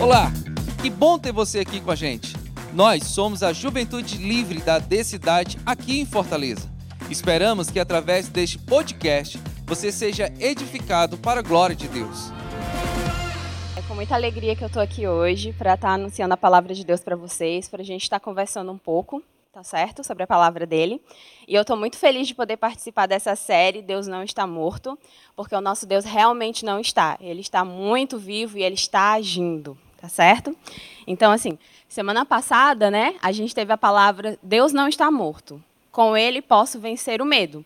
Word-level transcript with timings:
Olá, 0.00 0.32
que 0.80 0.88
bom 0.88 1.18
ter 1.18 1.32
você 1.32 1.58
aqui 1.58 1.80
com 1.80 1.90
a 1.90 1.96
gente. 1.96 2.36
Nós 2.72 3.04
somos 3.04 3.42
a 3.42 3.52
Juventude 3.52 4.18
Livre 4.18 4.60
da 4.60 4.78
D-Cidade 4.78 5.58
aqui 5.66 6.00
em 6.00 6.06
Fortaleza. 6.06 6.70
Esperamos 7.10 7.68
que 7.68 7.80
através 7.80 8.28
deste 8.28 8.58
podcast 8.58 9.40
você 9.66 9.90
seja 9.90 10.32
edificado 10.38 11.18
para 11.18 11.40
a 11.40 11.42
glória 11.42 11.74
de 11.74 11.88
Deus. 11.88 12.32
Muita 14.02 14.16
alegria 14.16 14.56
que 14.56 14.64
eu 14.64 14.66
estou 14.66 14.82
aqui 14.82 15.06
hoje 15.06 15.52
para 15.52 15.74
estar 15.74 15.86
tá 15.86 15.94
anunciando 15.94 16.34
a 16.34 16.36
palavra 16.36 16.74
de 16.74 16.84
Deus 16.84 17.00
para 17.00 17.14
vocês, 17.14 17.68
para 17.68 17.82
a 17.82 17.84
gente 17.84 18.02
estar 18.02 18.18
tá 18.18 18.24
conversando 18.24 18.72
um 18.72 18.76
pouco, 18.76 19.22
tá 19.52 19.62
certo, 19.62 20.02
sobre 20.02 20.24
a 20.24 20.26
palavra 20.26 20.66
dele. 20.66 21.00
E 21.46 21.54
eu 21.54 21.62
estou 21.62 21.76
muito 21.76 21.96
feliz 21.96 22.26
de 22.26 22.34
poder 22.34 22.56
participar 22.56 23.06
dessa 23.06 23.36
série 23.36 23.80
Deus 23.80 24.08
não 24.08 24.24
está 24.24 24.44
morto, 24.44 24.98
porque 25.36 25.54
o 25.54 25.60
nosso 25.60 25.86
Deus 25.86 26.04
realmente 26.04 26.64
não 26.64 26.80
está. 26.80 27.16
Ele 27.20 27.42
está 27.42 27.64
muito 27.64 28.18
vivo 28.18 28.58
e 28.58 28.64
ele 28.64 28.74
está 28.74 29.12
agindo 29.12 29.78
tá 29.96 30.08
certo? 30.08 30.52
Então, 31.06 31.30
assim, 31.30 31.56
semana 31.88 32.26
passada, 32.26 32.90
né, 32.90 33.14
a 33.22 33.30
gente 33.30 33.54
teve 33.54 33.72
a 33.72 33.78
palavra 33.78 34.36
Deus 34.42 34.72
não 34.72 34.88
está 34.88 35.12
morto. 35.12 35.62
Com 35.92 36.16
ele 36.16 36.42
posso 36.42 36.80
vencer 36.80 37.22
o 37.22 37.24
medo. 37.24 37.64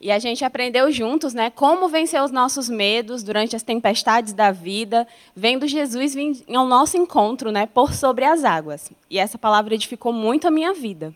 E 0.00 0.10
a 0.10 0.18
gente 0.18 0.42
aprendeu 0.44 0.90
juntos, 0.90 1.34
né, 1.34 1.50
como 1.50 1.86
vencer 1.86 2.22
os 2.22 2.30
nossos 2.30 2.70
medos 2.70 3.22
durante 3.22 3.54
as 3.54 3.62
tempestades 3.62 4.32
da 4.32 4.50
vida, 4.50 5.06
vendo 5.36 5.68
Jesus 5.68 6.14
vir 6.14 6.42
ao 6.48 6.66
nosso 6.66 6.96
encontro, 6.96 7.52
né, 7.52 7.66
por 7.66 7.92
sobre 7.92 8.24
as 8.24 8.42
águas. 8.42 8.90
E 9.10 9.18
essa 9.18 9.36
palavra 9.36 9.74
edificou 9.74 10.10
muito 10.10 10.48
a 10.48 10.50
minha 10.50 10.72
vida. 10.72 11.14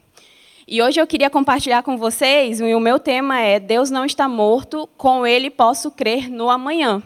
E 0.69 0.83
hoje 0.83 1.01
eu 1.01 1.07
queria 1.07 1.31
compartilhar 1.31 1.83
com 1.83 1.97
vocês, 1.97 2.61
e 2.61 2.75
o 2.75 2.81
meu 2.81 2.99
tema 2.99 3.41
é 3.41 3.59
Deus 3.59 3.91
não 3.91 4.05
está 4.05 4.29
morto, 4.29 4.87
com 4.99 5.27
ele 5.27 5.49
posso 5.49 5.91
crer 5.91 6.31
no 6.31 6.51
amanhã. 6.51 7.03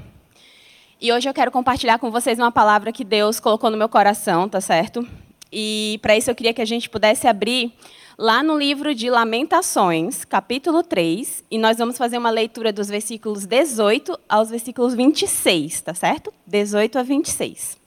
E 1.00 1.12
hoje 1.12 1.28
eu 1.28 1.34
quero 1.34 1.52
compartilhar 1.52 1.98
com 2.00 2.10
vocês 2.10 2.40
uma 2.40 2.50
palavra 2.50 2.90
que 2.90 3.04
Deus 3.04 3.38
colocou 3.38 3.70
no 3.70 3.76
meu 3.76 3.88
coração, 3.88 4.48
tá 4.48 4.60
certo? 4.60 5.06
E 5.52 6.00
para 6.02 6.16
isso 6.16 6.28
eu 6.28 6.34
queria 6.34 6.52
que 6.52 6.60
a 6.60 6.64
gente 6.64 6.90
pudesse 6.90 7.28
abrir 7.28 7.72
lá 8.18 8.42
no 8.42 8.58
livro 8.58 8.94
de 8.94 9.08
Lamentações, 9.08 10.24
capítulo 10.24 10.82
3, 10.82 11.44
e 11.48 11.56
nós 11.56 11.78
vamos 11.78 11.96
fazer 11.96 12.18
uma 12.18 12.30
leitura 12.30 12.72
dos 12.72 12.88
versículos 12.88 13.46
18 13.46 14.18
aos 14.28 14.50
versículos 14.50 14.94
26, 14.94 15.80
tá 15.80 15.94
certo? 15.94 16.34
18 16.44 16.98
a 16.98 17.02
26. 17.04 17.78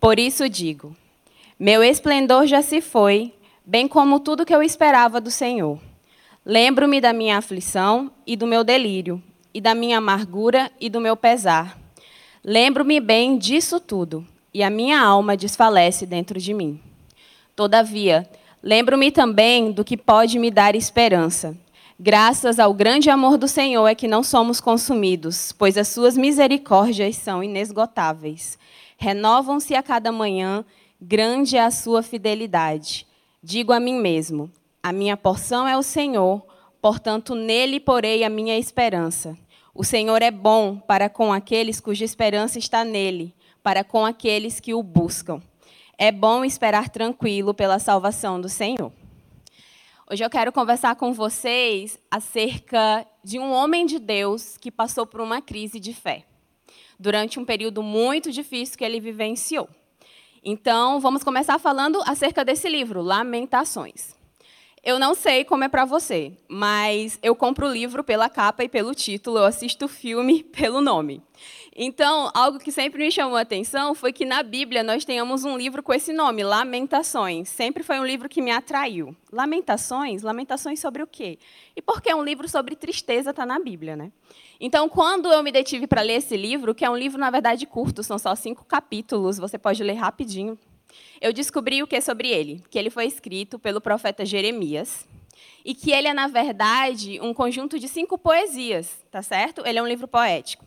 Por 0.00 0.18
isso 0.18 0.48
digo: 0.48 0.96
Meu 1.58 1.84
esplendor 1.84 2.46
já 2.46 2.60
se 2.60 2.80
foi, 2.80 3.32
bem 3.64 3.86
como 3.86 4.18
tudo 4.18 4.44
que 4.44 4.54
eu 4.54 4.62
esperava 4.62 5.20
do 5.20 5.30
Senhor. 5.30 5.78
Lembro-me 6.44 7.00
da 7.00 7.12
minha 7.12 7.38
aflição 7.38 8.10
e 8.26 8.36
do 8.36 8.46
meu 8.46 8.64
delírio, 8.64 9.22
e 9.54 9.60
da 9.60 9.74
minha 9.74 9.98
amargura 9.98 10.70
e 10.80 10.90
do 10.90 11.00
meu 11.00 11.16
pesar 11.16 11.84
Lembro-me 12.46 13.00
bem 13.00 13.38
disso 13.38 13.80
tudo, 13.80 14.26
e 14.52 14.62
a 14.62 14.68
minha 14.68 15.00
alma 15.00 15.34
desfalece 15.34 16.04
dentro 16.04 16.38
de 16.38 16.52
mim. 16.52 16.78
Todavia, 17.56 18.28
lembro-me 18.64 19.10
também 19.10 19.70
do 19.70 19.84
que 19.84 19.94
pode 19.94 20.38
me 20.38 20.50
dar 20.50 20.74
esperança. 20.74 21.54
Graças 22.00 22.58
ao 22.58 22.72
grande 22.72 23.10
amor 23.10 23.36
do 23.36 23.46
Senhor 23.46 23.86
é 23.86 23.94
que 23.94 24.08
não 24.08 24.22
somos 24.22 24.58
consumidos, 24.58 25.52
pois 25.52 25.76
as 25.76 25.88
suas 25.88 26.16
misericórdias 26.16 27.16
são 27.16 27.44
inesgotáveis. 27.44 28.58
Renovam-se 28.96 29.74
a 29.74 29.82
cada 29.82 30.10
manhã, 30.10 30.64
grande 30.98 31.58
é 31.58 31.60
a 31.62 31.70
sua 31.70 32.02
fidelidade. 32.02 33.06
Digo 33.42 33.70
a 33.70 33.78
mim 33.78 34.00
mesmo: 34.00 34.50
a 34.82 34.92
minha 34.92 35.16
porção 35.16 35.68
é 35.68 35.76
o 35.76 35.82
Senhor, 35.82 36.42
portanto 36.80 37.34
nele 37.34 37.78
porei 37.78 38.24
a 38.24 38.30
minha 38.30 38.58
esperança. 38.58 39.36
O 39.74 39.84
Senhor 39.84 40.22
é 40.22 40.30
bom 40.30 40.78
para 40.78 41.10
com 41.10 41.34
aqueles 41.34 41.80
cuja 41.80 42.04
esperança 42.04 42.58
está 42.58 42.82
nele, 42.82 43.34
para 43.62 43.84
com 43.84 44.06
aqueles 44.06 44.58
que 44.58 44.72
o 44.72 44.82
buscam. 44.82 45.42
É 45.96 46.10
bom 46.10 46.44
esperar 46.44 46.88
tranquilo 46.88 47.54
pela 47.54 47.78
salvação 47.78 48.40
do 48.40 48.48
Senhor. 48.48 48.92
Hoje 50.10 50.24
eu 50.24 50.28
quero 50.28 50.50
conversar 50.50 50.96
com 50.96 51.12
vocês 51.12 51.98
acerca 52.10 53.06
de 53.22 53.38
um 53.38 53.52
homem 53.52 53.86
de 53.86 54.00
Deus 54.00 54.56
que 54.56 54.72
passou 54.72 55.06
por 55.06 55.20
uma 55.20 55.40
crise 55.40 55.78
de 55.78 55.94
fé, 55.94 56.24
durante 56.98 57.38
um 57.38 57.44
período 57.44 57.80
muito 57.80 58.32
difícil 58.32 58.76
que 58.76 58.84
ele 58.84 58.98
vivenciou. 58.98 59.68
Então, 60.42 60.98
vamos 60.98 61.22
começar 61.22 61.58
falando 61.60 62.02
acerca 62.04 62.44
desse 62.44 62.68
livro, 62.68 63.00
Lamentações. 63.00 64.14
Eu 64.82 64.98
não 64.98 65.14
sei 65.14 65.44
como 65.44 65.64
é 65.64 65.68
para 65.68 65.86
você, 65.86 66.32
mas 66.46 67.18
eu 67.22 67.34
compro 67.34 67.66
o 67.66 67.72
livro 67.72 68.04
pela 68.04 68.28
capa 68.28 68.62
e 68.62 68.68
pelo 68.68 68.94
título, 68.94 69.38
eu 69.38 69.44
assisto 69.44 69.86
o 69.86 69.88
filme 69.88 70.42
pelo 70.52 70.82
nome. 70.82 71.22
Então, 71.76 72.30
algo 72.34 72.60
que 72.60 72.70
sempre 72.70 73.02
me 73.02 73.10
chamou 73.10 73.36
a 73.36 73.40
atenção 73.40 73.96
foi 73.96 74.12
que 74.12 74.24
na 74.24 74.44
Bíblia 74.44 74.84
nós 74.84 75.04
tenhamos 75.04 75.44
um 75.44 75.56
livro 75.56 75.82
com 75.82 75.92
esse 75.92 76.12
nome, 76.12 76.44
Lamentações. 76.44 77.48
Sempre 77.48 77.82
foi 77.82 77.98
um 77.98 78.04
livro 78.06 78.28
que 78.28 78.40
me 78.40 78.52
atraiu. 78.52 79.14
Lamentações? 79.32 80.22
Lamentações 80.22 80.78
sobre 80.78 81.02
o 81.02 81.06
quê? 81.06 81.36
E 81.74 81.82
por 81.82 82.00
que 82.00 82.14
um 82.14 82.22
livro 82.22 82.48
sobre 82.48 82.76
tristeza 82.76 83.30
está 83.30 83.44
na 83.44 83.58
Bíblia, 83.58 83.96
né? 83.96 84.12
Então, 84.60 84.88
quando 84.88 85.32
eu 85.32 85.42
me 85.42 85.50
detive 85.50 85.88
para 85.88 86.00
ler 86.00 86.14
esse 86.14 86.36
livro, 86.36 86.76
que 86.76 86.84
é 86.84 86.90
um 86.90 86.96
livro, 86.96 87.18
na 87.18 87.28
verdade, 87.28 87.66
curto, 87.66 88.04
são 88.04 88.18
só 88.18 88.36
cinco 88.36 88.64
capítulos, 88.64 89.36
você 89.36 89.58
pode 89.58 89.82
ler 89.82 89.94
rapidinho, 89.94 90.56
eu 91.20 91.32
descobri 91.32 91.82
o 91.82 91.88
que 91.88 92.00
sobre 92.00 92.28
ele, 92.28 92.62
que 92.70 92.78
ele 92.78 92.88
foi 92.88 93.06
escrito 93.06 93.58
pelo 93.58 93.80
profeta 93.80 94.24
Jeremias 94.24 95.08
e 95.64 95.74
que 95.74 95.90
ele 95.90 96.06
é 96.06 96.14
na 96.14 96.28
verdade 96.28 97.18
um 97.20 97.34
conjunto 97.34 97.80
de 97.80 97.88
cinco 97.88 98.16
poesias, 98.16 99.04
tá 99.10 99.22
certo? 99.22 99.66
Ele 99.66 99.78
é 99.78 99.82
um 99.82 99.88
livro 99.88 100.06
poético. 100.06 100.64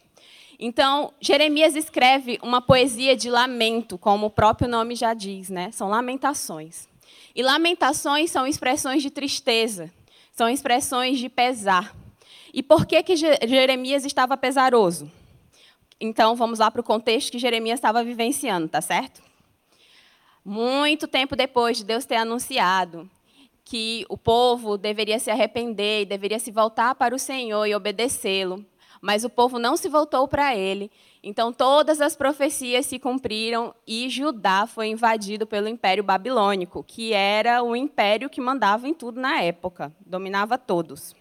Então, 0.59 1.13
Jeremias 1.22 1.75
escreve 1.75 2.40
uma 2.41 2.62
poesia 2.62 3.16
de 3.16 3.29
lamento, 3.29 3.97
como 3.97 4.28
o 4.28 4.29
próprio 4.29 4.68
nome 4.68 4.95
já 4.95 5.13
diz, 5.13 5.50
né? 5.50 5.72
São 5.72 5.88
lamentações. 5.88 6.88
E 7.35 7.44
lamentações 7.44 8.31
são 8.31 8.47
expressões 8.47 9.03
de 9.03 9.12
tristeza, 9.12 9.91
são 10.34 10.50
expressões 10.50 11.19
de 11.19 11.29
pesar. 11.29 11.95
E 12.53 12.63
por 12.63 12.85
que, 12.85 13.03
que 13.03 13.16
Jeremias 13.16 14.03
estava 14.03 14.35
pesaroso? 14.35 15.12
Então, 16.00 16.35
vamos 16.35 16.59
lá 16.59 16.72
para 16.72 16.81
o 16.81 16.84
contexto 16.84 17.31
que 17.31 17.39
Jeremias 17.39 17.78
estava 17.78 18.03
vivenciando, 18.03 18.68
tá 18.68 18.81
certo? 18.81 19.28
muito 20.47 21.09
tempo 21.09 21.35
depois 21.35 21.75
de 21.75 21.84
Deus 21.84 22.06
ter 22.06 22.16
anunciado 22.16 23.09
que 23.66 24.06
o 24.07 24.18
povo 24.18 24.78
deveria 24.78 25.19
se 25.19 25.29
arrepender 25.29 26.03
e 26.03 26.06
deveria 26.06 26.39
se 26.39 26.51
voltar 26.51 26.95
para 26.95 27.13
o 27.13 27.19
Senhor 27.19 27.66
e 27.66 27.75
obedecê-lo, 27.75 28.66
mas 29.07 29.23
o 29.23 29.29
povo 29.29 29.57
não 29.57 29.78
se 29.78 29.88
voltou 29.88 30.28
para 30.28 30.53
ele. 30.53 30.91
Então 31.23 31.53
todas 31.53 32.01
as 32.01 32.13
profecias 32.13 32.85
se 32.88 33.00
cumpriram 33.00 33.73
e 33.88 34.09
Judá 34.09 34.68
foi 34.68 34.88
invadido 34.88 35.47
pelo 35.47 35.69
Império 35.69 36.03
Babilônico, 36.03 36.84
que 36.84 37.13
era 37.13 37.63
o 37.63 37.73
império 37.73 38.29
que 38.29 38.41
mandava 38.41 38.85
em 38.85 38.94
tudo 38.94 39.22
na 39.22 39.41
época, 39.41 39.95
dominava 40.06 40.57
todos. 40.57 41.16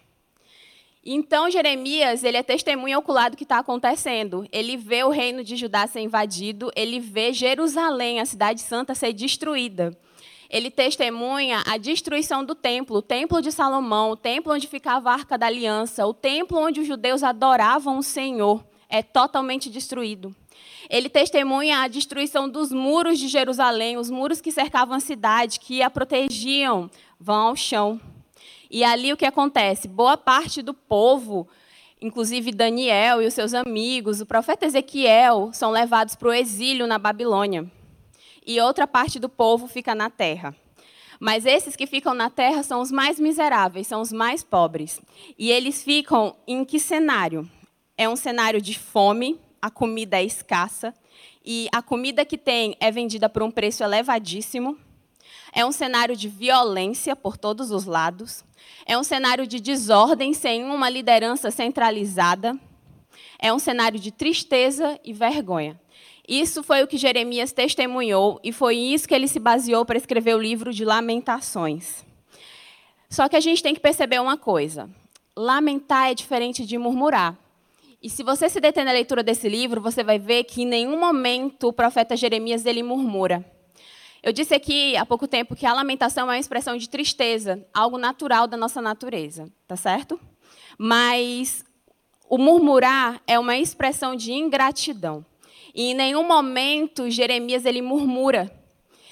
Então 1.01 1.49
Jeremias, 1.49 2.25
ele 2.25 2.35
é 2.35 2.43
testemunha 2.43 2.99
ocular 2.99 3.31
do 3.31 3.37
que 3.37 3.43
está 3.43 3.59
acontecendo. 3.59 4.45
Ele 4.51 4.75
vê 4.75 5.05
o 5.05 5.09
reino 5.09 5.41
de 5.41 5.55
Judá 5.55 5.87
ser 5.87 6.01
invadido, 6.01 6.69
ele 6.75 6.99
vê 6.99 7.31
Jerusalém, 7.31 8.19
a 8.19 8.25
cidade 8.25 8.59
santa, 8.59 8.93
ser 8.93 9.13
destruída. 9.13 9.97
Ele 10.49 10.71
testemunha 10.71 11.61
a 11.65 11.77
destruição 11.77 12.43
do 12.43 12.55
templo, 12.55 12.97
o 12.97 13.01
templo 13.01 13.41
de 13.41 13.51
Salomão, 13.51 14.11
o 14.11 14.15
templo 14.15 14.53
onde 14.53 14.67
ficava 14.67 15.09
a 15.09 15.13
Arca 15.13 15.37
da 15.37 15.47
Aliança, 15.47 16.05
o 16.05 16.13
templo 16.13 16.57
onde 16.57 16.79
os 16.79 16.87
judeus 16.87 17.21
adoravam 17.21 17.97
o 17.97 18.03
Senhor, 18.03 18.63
é 18.89 19.03
totalmente 19.03 19.69
destruído. 19.69 20.33
Ele 20.89 21.09
testemunha 21.09 21.79
a 21.79 21.87
destruição 21.87 22.47
dos 22.47 22.71
muros 22.71 23.19
de 23.19 23.27
Jerusalém, 23.27 23.97
os 23.97 24.09
muros 24.09 24.39
que 24.39 24.51
cercavam 24.51 24.95
a 24.95 25.01
cidade, 25.01 25.59
que 25.59 25.81
a 25.81 25.89
protegiam, 25.89 26.89
vão 27.19 27.47
ao 27.47 27.55
chão. 27.55 27.99
E 28.71 28.83
ali 28.83 29.11
o 29.11 29.17
que 29.17 29.25
acontece? 29.25 29.87
Boa 29.87 30.15
parte 30.15 30.61
do 30.61 30.73
povo, 30.73 31.47
inclusive 32.01 32.51
Daniel 32.51 33.21
e 33.21 33.27
os 33.27 33.33
seus 33.33 33.53
amigos, 33.53 34.21
o 34.21 34.25
profeta 34.25 34.65
Ezequiel, 34.65 35.49
são 35.51 35.71
levados 35.71 36.15
para 36.15 36.29
o 36.29 36.33
exílio 36.33 36.87
na 36.87 36.97
Babilônia. 36.97 37.69
E 38.47 38.61
outra 38.61 38.87
parte 38.87 39.19
do 39.19 39.27
povo 39.27 39.67
fica 39.67 39.93
na 39.93 40.09
terra. 40.09 40.55
Mas 41.19 41.45
esses 41.45 41.75
que 41.75 41.85
ficam 41.85 42.13
na 42.13 42.29
terra 42.29 42.63
são 42.63 42.79
os 42.79 42.89
mais 42.89 43.19
miseráveis, 43.19 43.87
são 43.87 43.99
os 43.99 44.13
mais 44.13 44.41
pobres. 44.41 45.01
E 45.37 45.51
eles 45.51 45.83
ficam 45.83 46.33
em 46.47 46.63
que 46.63 46.79
cenário? 46.79 47.49
É 47.97 48.07
um 48.07 48.15
cenário 48.15 48.61
de 48.61 48.79
fome, 48.79 49.37
a 49.61 49.69
comida 49.69 50.17
é 50.17 50.23
escassa, 50.23 50.93
e 51.43 51.67
a 51.73 51.81
comida 51.81 52.23
que 52.23 52.37
tem 52.37 52.77
é 52.79 52.89
vendida 52.89 53.27
por 53.27 53.43
um 53.43 53.51
preço 53.51 53.83
elevadíssimo. 53.83 54.77
É 55.51 55.65
um 55.65 55.71
cenário 55.73 56.15
de 56.15 56.29
violência 56.29 57.17
por 57.17 57.35
todos 57.35 57.69
os 57.69 57.83
lados. 57.83 58.45
É 58.85 58.97
um 58.97 59.03
cenário 59.03 59.45
de 59.45 59.59
desordem 59.59 60.33
sem 60.33 60.63
uma 60.63 60.89
liderança 60.89 61.51
centralizada. 61.51 62.57
É 63.39 63.51
um 63.51 63.59
cenário 63.59 63.99
de 63.99 64.11
tristeza 64.11 64.97
e 65.03 65.11
vergonha. 65.11 65.79
Isso 66.27 66.61
foi 66.61 66.83
o 66.83 66.87
que 66.87 66.97
Jeremias 66.97 67.53
testemunhou 67.53 68.39
e 68.43 68.51
foi 68.51 68.75
isso 68.75 69.07
que 69.07 69.15
ele 69.15 69.29
se 69.29 69.39
baseou 69.39 69.85
para 69.85 69.97
escrever 69.97 70.35
o 70.35 70.41
livro 70.41 70.73
de 70.73 70.83
Lamentações. 70.83 72.05
Só 73.09 73.29
que 73.29 73.37
a 73.37 73.39
gente 73.39 73.63
tem 73.63 73.73
que 73.73 73.79
perceber 73.79 74.19
uma 74.19 74.37
coisa: 74.37 74.89
lamentar 75.35 76.09
é 76.09 76.13
diferente 76.13 76.65
de 76.65 76.77
murmurar. 76.77 77.37
E 78.03 78.09
se 78.09 78.23
você 78.23 78.49
se 78.49 78.59
deter 78.59 78.83
na 78.83 78.91
leitura 78.91 79.23
desse 79.23 79.47
livro, 79.47 79.81
você 79.81 80.03
vai 80.03 80.19
ver 80.19 80.43
que 80.43 80.63
em 80.63 80.67
nenhum 80.67 80.99
momento 80.99 81.69
o 81.69 81.73
profeta 81.73 82.15
Jeremias 82.15 82.65
ele 82.65 82.83
murmura. 82.83 83.43
Eu 84.21 84.33
disse 84.33 84.53
aqui 84.53 84.97
há 84.97 85.05
pouco 85.05 85.27
tempo 85.27 85.55
que 85.55 85.65
a 85.65 85.73
lamentação 85.73 86.23
é 86.23 86.33
uma 86.33 86.39
expressão 86.39 86.75
de 86.75 86.89
tristeza, 86.89 87.65
algo 87.73 87.97
natural 87.97 88.45
da 88.47 88.57
nossa 88.57 88.81
natureza, 88.81 89.51
tá 89.67 89.75
certo? 89.75 90.19
Mas 90.77 91.63
o 92.29 92.37
murmurar 92.37 93.21
é 93.25 93.39
uma 93.39 93.57
expressão 93.57 94.15
de 94.15 94.33
ingratidão. 94.33 95.25
E 95.77 95.91
em 95.91 95.93
nenhum 95.93 96.27
momento 96.27 97.07
Jeremias 97.07 97.63
ele 97.63 97.83
murmura. 97.83 98.51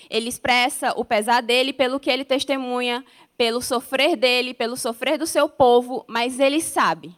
Ele 0.09 0.27
expressa 0.27 0.93
o 0.97 1.05
pesar 1.05 1.43
dele 1.43 1.71
pelo 1.71 1.99
que 1.99 2.09
ele 2.09 2.25
testemunha, 2.25 3.05
pelo 3.37 3.61
sofrer 3.61 4.15
dele, 4.15 4.51
pelo 4.51 4.75
sofrer 4.75 5.19
do 5.19 5.27
seu 5.27 5.47
povo, 5.47 6.03
mas 6.07 6.39
ele 6.39 6.59
sabe 6.59 7.15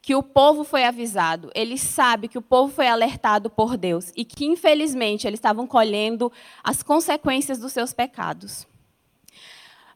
que 0.00 0.14
o 0.14 0.22
povo 0.22 0.62
foi 0.62 0.84
avisado, 0.84 1.50
ele 1.54 1.76
sabe 1.76 2.28
que 2.28 2.38
o 2.38 2.42
povo 2.42 2.72
foi 2.72 2.86
alertado 2.86 3.50
por 3.50 3.76
Deus 3.76 4.12
e 4.14 4.24
que, 4.24 4.44
infelizmente, 4.44 5.26
eles 5.26 5.38
estavam 5.38 5.66
colhendo 5.66 6.30
as 6.62 6.82
consequências 6.82 7.58
dos 7.58 7.72
seus 7.72 7.92
pecados. 7.92 8.64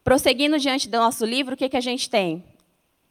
Prosseguindo 0.02 0.58
diante 0.58 0.88
do 0.88 0.96
nosso 0.96 1.24
livro, 1.24 1.54
o 1.54 1.56
que, 1.56 1.68
que 1.68 1.76
a 1.76 1.80
gente 1.82 2.08
tem? 2.08 2.42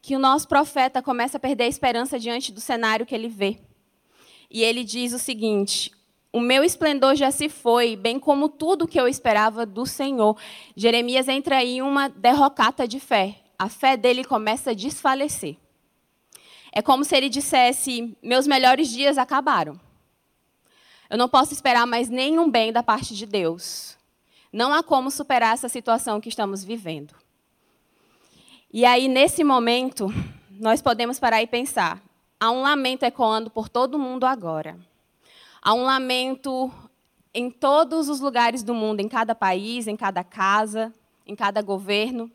Que 0.02 0.16
o 0.16 0.18
nosso 0.18 0.48
profeta 0.48 1.00
começa 1.00 1.36
a 1.38 1.40
perder 1.40 1.64
a 1.64 1.68
esperança 1.68 2.18
diante 2.18 2.52
do 2.52 2.60
cenário 2.60 3.06
que 3.06 3.14
ele 3.14 3.28
vê. 3.28 3.58
E 4.50 4.62
ele 4.62 4.84
diz 4.84 5.12
o 5.12 5.18
seguinte: 5.18 5.92
o 6.32 6.40
meu 6.40 6.62
esplendor 6.62 7.16
já 7.16 7.30
se 7.30 7.48
foi, 7.48 7.96
bem 7.96 8.18
como 8.18 8.48
tudo 8.48 8.86
que 8.86 9.00
eu 9.00 9.08
esperava 9.08 9.64
do 9.64 9.86
Senhor. 9.86 10.36
Jeremias 10.76 11.26
entra 11.26 11.64
em 11.64 11.80
uma 11.80 12.08
derrocata 12.08 12.86
de 12.86 13.00
fé. 13.00 13.40
A 13.58 13.68
fé 13.68 13.96
dele 13.96 14.22
começa 14.22 14.70
a 14.70 14.74
desfalecer. 14.74 15.56
É 16.72 16.82
como 16.82 17.04
se 17.04 17.16
ele 17.16 17.28
dissesse: 17.28 18.16
Meus 18.22 18.46
melhores 18.46 18.88
dias 18.88 19.18
acabaram. 19.18 19.80
Eu 21.10 21.16
não 21.16 21.28
posso 21.28 21.54
esperar 21.54 21.86
mais 21.86 22.10
nenhum 22.10 22.50
bem 22.50 22.72
da 22.72 22.82
parte 22.82 23.14
de 23.14 23.24
Deus. 23.24 23.96
Não 24.52 24.72
há 24.72 24.82
como 24.82 25.10
superar 25.10 25.54
essa 25.54 25.68
situação 25.68 26.20
que 26.20 26.28
estamos 26.28 26.62
vivendo. 26.62 27.14
E 28.70 28.84
aí, 28.84 29.08
nesse 29.08 29.42
momento, 29.42 30.12
nós 30.50 30.82
podemos 30.82 31.18
parar 31.18 31.42
e 31.42 31.46
pensar: 31.46 32.02
há 32.40 32.50
um 32.50 32.62
lamento 32.62 33.02
ecoando 33.02 33.50
por 33.50 33.68
todo 33.68 33.98
mundo 33.98 34.24
agora. 34.24 34.78
Há 35.60 35.74
um 35.74 35.82
lamento 35.82 36.72
em 37.34 37.50
todos 37.50 38.08
os 38.08 38.20
lugares 38.20 38.62
do 38.62 38.74
mundo, 38.74 39.00
em 39.00 39.08
cada 39.08 39.34
país, 39.34 39.86
em 39.86 39.96
cada 39.96 40.24
casa, 40.24 40.92
em 41.26 41.34
cada 41.34 41.60
governo. 41.62 42.30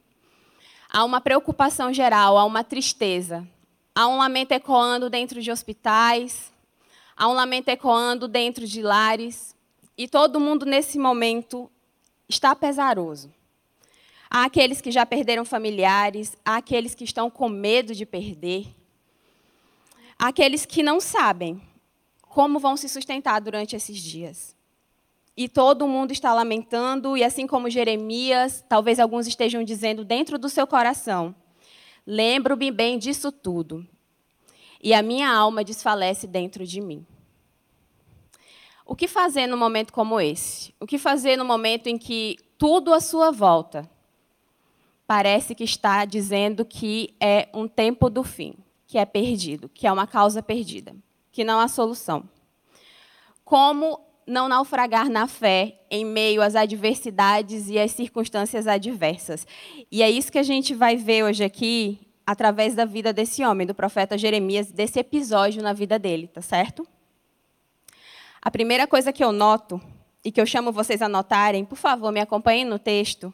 Há 0.90 1.04
uma 1.04 1.20
preocupação 1.20 1.92
geral, 1.94 2.38
há 2.38 2.46
uma 2.46 2.64
tristeza. 2.64 3.48
Há 3.96 4.08
um 4.08 4.18
lamento 4.18 4.52
ecoando 4.52 5.10
dentro 5.10 5.42
de 5.42 5.52
hospitais, 5.52 6.52
há 7.16 7.28
um 7.28 7.34
lamento 7.34 7.70
ecoando 7.70 8.28
dentro 8.28 8.66
de 8.66 8.82
lares, 8.82 9.56
e 9.96 10.08
todo 10.08 10.40
mundo 10.40 10.66
nesse 10.66 10.98
momento 10.98 11.70
está 12.28 12.56
pesaroso. 12.56 13.32
Há 14.30 14.46
aqueles 14.46 14.82
que 14.82 14.92
já 14.92 15.06
perderam 15.06 15.46
familiares, 15.46 16.36
há 16.44 16.56
aqueles 16.56 16.96
que 16.96 17.04
estão 17.04 17.30
com 17.30 17.48
medo 17.48 17.94
de 17.94 18.04
perder, 18.04 18.66
aqueles 20.18 20.65
que 20.65 20.83
não 20.83 21.00
sabem 21.00 21.62
como 22.21 22.60
vão 22.60 22.75
se 22.75 22.89
sustentar 22.89 23.39
durante 23.39 23.75
esses 23.75 23.98
dias. 23.98 24.56
E 25.36 25.48
todo 25.48 25.88
mundo 25.88 26.12
está 26.12 26.33
lamentando, 26.33 27.18
e 27.18 27.24
assim 27.24 27.48
como 27.48 27.69
Jeremias, 27.69 28.63
talvez 28.68 29.00
alguns 29.00 29.27
estejam 29.27 29.63
dizendo 29.63 30.04
dentro 30.06 30.38
do 30.38 30.50
seu 30.50 30.68
coração: 30.68 31.36
Lembro-me 32.06 32.69
bem 32.69 33.00
disso 33.00 33.31
tudo, 33.31 33.88
e 34.81 34.94
a 34.94 35.01
minha 35.01 35.31
alma 35.31 35.63
desfalece 35.63 36.27
dentro 36.27 36.66
de 36.66 36.81
mim. 36.81 37.06
O 38.86 38.95
que 38.95 39.07
fazer 39.07 39.48
no 39.48 39.57
momento 39.57 39.94
como 39.94 40.19
esse? 40.19 40.74
O 40.80 40.86
que 40.86 40.98
fazer 40.98 41.38
no 41.38 41.45
momento 41.45 41.88
em 41.88 41.98
que 41.98 42.38
tudo 42.57 42.94
à 42.94 43.00
sua 43.00 43.31
volta 43.31 43.89
parece 45.07 45.56
que 45.56 45.63
está 45.63 46.06
dizendo 46.06 46.66
que 46.66 47.13
é 47.19 47.48
um 47.54 47.68
tempo 47.68 48.09
do 48.09 48.24
fim, 48.24 48.56
que 48.94 48.98
é 49.00 49.06
perdido, 49.06 49.68
que 49.69 49.88
é 49.88 49.92
uma 49.92 50.06
causa 50.06 50.44
perdida, 50.44 50.95
que 51.31 51.44
não 51.44 51.60
há 51.60 51.68
solução? 51.68 52.30
Como 53.44 54.00
não 54.28 54.48
naufragar 54.48 55.10
na 55.10 55.25
fé 55.25 55.81
em 55.90 56.06
meio 56.06 56.44
às 56.44 56.56
adversidades 56.56 57.69
e 57.69 57.80
às 57.80 57.90
circunstâncias 57.90 58.68
adversas. 58.68 59.48
E 59.92 60.04
é 60.04 60.12
isso 60.12 60.31
que 60.31 60.38
a 60.38 60.44
gente 60.44 60.75
vai 60.75 60.95
ver 60.95 61.24
hoje 61.24 61.44
aqui, 61.44 62.01
através 62.24 62.75
da 62.75 62.86
vida 62.86 63.12
desse 63.12 63.44
homem, 63.44 63.66
do 63.66 63.74
profeta 63.74 64.16
Jeremias, 64.16 64.72
desse 64.72 65.00
episódio 65.00 65.63
na 65.63 65.74
vida 65.74 65.98
dele, 65.98 66.28
tá 66.28 66.44
certo? 66.44 66.88
A 68.40 68.51
primeira 68.51 68.86
coisa 68.86 69.12
que 69.12 69.24
eu 69.24 69.31
noto, 69.31 69.81
e 70.24 70.31
que 70.31 70.40
eu 70.40 70.45
chamo 70.45 70.72
vocês 70.72 71.01
a 71.01 71.10
notarem, 71.10 71.66
por 71.66 71.80
favor, 71.80 72.12
me 72.12 72.19
acompanhem 72.19 72.63
no 72.63 72.78
texto, 72.78 73.34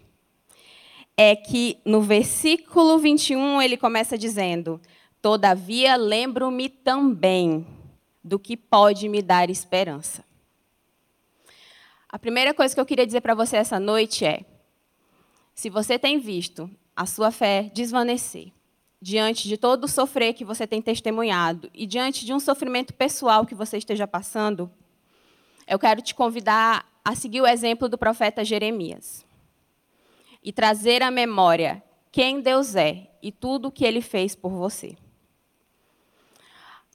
é 1.17 1.35
que 1.35 1.79
no 1.83 1.99
versículo 1.99 2.97
21 2.97 3.61
ele 3.61 3.75
começa 3.75 4.17
dizendo: 4.17 4.79
Todavia 5.21 5.95
lembro-me 5.97 6.69
também 6.69 7.67
do 8.23 8.39
que 8.39 8.55
pode 8.55 9.09
me 9.09 9.21
dar 9.21 9.49
esperança. 9.49 10.23
A 12.07 12.17
primeira 12.17 12.53
coisa 12.53 12.73
que 12.73 12.79
eu 12.79 12.85
queria 12.85 13.05
dizer 13.05 13.21
para 13.21 13.35
você 13.35 13.57
essa 13.57 13.79
noite 13.79 14.25
é: 14.25 14.45
se 15.53 15.69
você 15.69 15.99
tem 15.99 16.19
visto 16.19 16.69
a 16.95 17.05
sua 17.05 17.31
fé 17.31 17.69
desvanecer 17.73 18.51
diante 19.01 19.47
de 19.47 19.57
todo 19.57 19.85
o 19.85 19.87
sofrer 19.87 20.33
que 20.33 20.43
você 20.43 20.65
tem 20.65 20.81
testemunhado 20.81 21.69
e 21.73 21.85
diante 21.85 22.25
de 22.25 22.33
um 22.33 22.39
sofrimento 22.39 22.93
pessoal 22.93 23.45
que 23.45 23.55
você 23.55 23.77
esteja 23.77 24.07
passando, 24.07 24.71
eu 25.67 25.77
quero 25.77 26.01
te 26.01 26.15
convidar 26.15 26.85
a 27.03 27.15
seguir 27.15 27.41
o 27.41 27.47
exemplo 27.47 27.87
do 27.87 27.97
profeta 27.97 28.43
Jeremias 28.43 29.25
e 30.43 30.51
trazer 30.51 31.01
à 31.03 31.11
memória 31.11 31.83
quem 32.11 32.41
Deus 32.41 32.75
é 32.75 33.07
e 33.21 33.31
tudo 33.31 33.67
o 33.67 33.71
que 33.71 33.85
ele 33.85 34.01
fez 34.01 34.35
por 34.35 34.51
você. 34.51 34.97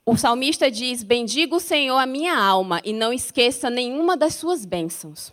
O 0.06 0.18
salmista 0.18 0.70
diz: 0.70 1.02
Bendiga 1.02 1.56
o 1.56 1.60
Senhor 1.60 1.96
a 1.96 2.04
minha 2.04 2.36
alma 2.36 2.80
e 2.84 2.92
não 2.92 3.12
esqueça 3.12 3.70
nenhuma 3.70 4.16
das 4.16 4.34
suas 4.34 4.66
bênçãos. 4.66 5.32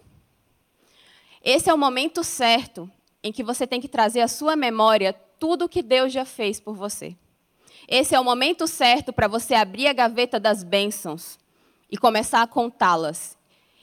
Esse 1.44 1.70
é 1.70 1.74
o 1.74 1.78
momento 1.78 2.24
certo 2.24 2.90
em 3.22 3.34
que 3.34 3.44
você 3.44 3.68
tem 3.68 3.82
que 3.82 3.90
trazer 3.90 4.22
à 4.22 4.28
sua 4.28 4.56
memória 4.56 5.14
tudo 5.38 5.66
o 5.66 5.70
que 5.70 5.82
Deus 5.82 6.14
já 6.14 6.24
fez 6.24 6.60
por 6.60 6.74
você. 6.74 7.16
Esse 7.88 8.16
é 8.16 8.20
o 8.20 8.24
momento 8.24 8.66
certo 8.66 9.12
para 9.12 9.28
você 9.28 9.56
abrir 9.56 9.88
a 9.88 9.94
gaveta 9.94 10.40
das 10.40 10.64
bênçãos 10.64 11.38
e 11.90 11.98
começar 11.98 12.42
a 12.42 12.48
contá-las 12.48 13.38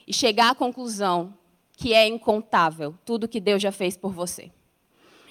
e 0.06 0.14
chegar 0.14 0.50
à 0.50 0.54
conclusão 0.54 1.34
que 1.76 1.92
é 1.92 2.06
incontável 2.06 2.94
tudo 3.04 3.28
que 3.28 3.40
Deus 3.40 3.60
já 3.60 3.70
fez 3.70 3.96
por 3.96 4.12
você. 4.12 4.50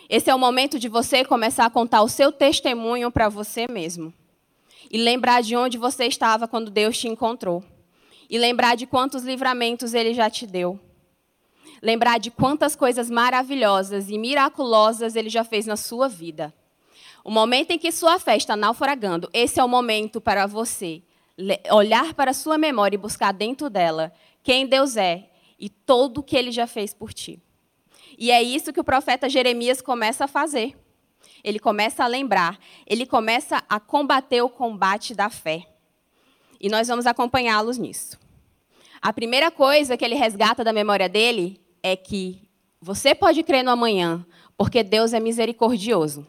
Esse 0.08 0.30
é 0.30 0.36
o 0.36 0.40
momento 0.40 0.78
de 0.78 0.88
você 0.88 1.26
começar 1.26 1.66
a 1.66 1.70
contar 1.70 2.04
o 2.04 2.08
seu 2.08 2.32
testemunho 2.32 3.10
para 3.10 3.28
você 3.28 3.68
mesmo 3.68 4.14
e 4.92 4.98
lembrar 4.98 5.42
de 5.42 5.56
onde 5.56 5.78
você 5.78 6.06
estava 6.06 6.48
quando 6.48 6.72
Deus 6.72 6.98
te 6.98 7.08
encontrou. 7.08 7.64
E 8.30 8.38
lembrar 8.38 8.76
de 8.76 8.86
quantos 8.86 9.24
livramentos 9.24 9.94
Ele 9.94 10.14
já 10.14 10.30
te 10.30 10.46
deu. 10.46 10.80
Lembrar 11.82 12.20
de 12.20 12.32
quantas 12.32 12.76
coisas 12.76 13.10
maravilhosas 13.10 14.10
e 14.10 14.18
miraculosas 14.18 15.16
Ele 15.16 15.30
já 15.30 15.44
fez 15.44 15.66
na 15.66 15.78
sua 15.78 16.08
vida. 16.08 16.54
O 17.24 17.32
momento 17.32 17.72
em 17.72 17.78
que 17.78 17.92
sua 17.92 18.20
fé 18.20 18.38
está 18.38 18.56
naufragando, 18.56 19.30
esse 19.34 19.60
é 19.60 19.64
o 19.64 19.68
momento 19.68 20.20
para 20.22 20.46
você 20.48 21.04
olhar 21.72 22.14
para 22.14 22.32
a 22.32 22.34
sua 22.34 22.58
memória 22.58 22.96
e 22.96 23.00
buscar 23.00 23.32
dentro 23.32 23.70
dela 23.70 24.12
quem 24.42 24.66
Deus 24.66 24.98
é 24.98 25.30
e 25.60 25.70
todo 25.70 26.20
o 26.20 26.24
que 26.24 26.36
Ele 26.36 26.52
já 26.52 26.66
fez 26.66 26.94
por 26.94 27.14
ti. 27.14 27.40
E 28.18 28.32
é 28.32 28.42
isso 28.42 28.74
que 28.74 28.80
o 28.80 28.84
profeta 28.84 29.30
Jeremias 29.30 29.82
começa 29.82 30.26
a 30.26 30.28
fazer 30.28 30.76
ele 31.48 31.60
começa 31.60 32.04
a 32.04 32.08
lembrar, 32.08 32.60
ele 32.86 33.06
começa 33.06 33.64
a 33.70 33.80
combater 33.80 34.42
o 34.42 34.50
combate 34.50 35.16
da 35.16 35.30
fé. 35.30 35.66
E 36.60 36.68
nós 36.68 36.90
vamos 36.90 37.06
acompanhá-los 37.06 37.78
nisso. 37.78 38.20
A 39.02 39.14
primeira 39.14 39.50
coisa 39.50 39.96
que 39.96 40.04
ele 40.04 40.16
resgata 40.16 40.62
da 40.62 40.74
memória 40.74 41.08
dele 41.08 41.62
é 41.82 41.96
que 41.96 42.42
você 42.82 43.16
pode 43.16 43.44
crer 43.44 43.64
no 43.64 43.72
amanhã, 43.72 44.26
porque 44.58 44.84
Deus 44.84 45.14
é 45.14 45.22
misericordioso. 45.22 46.28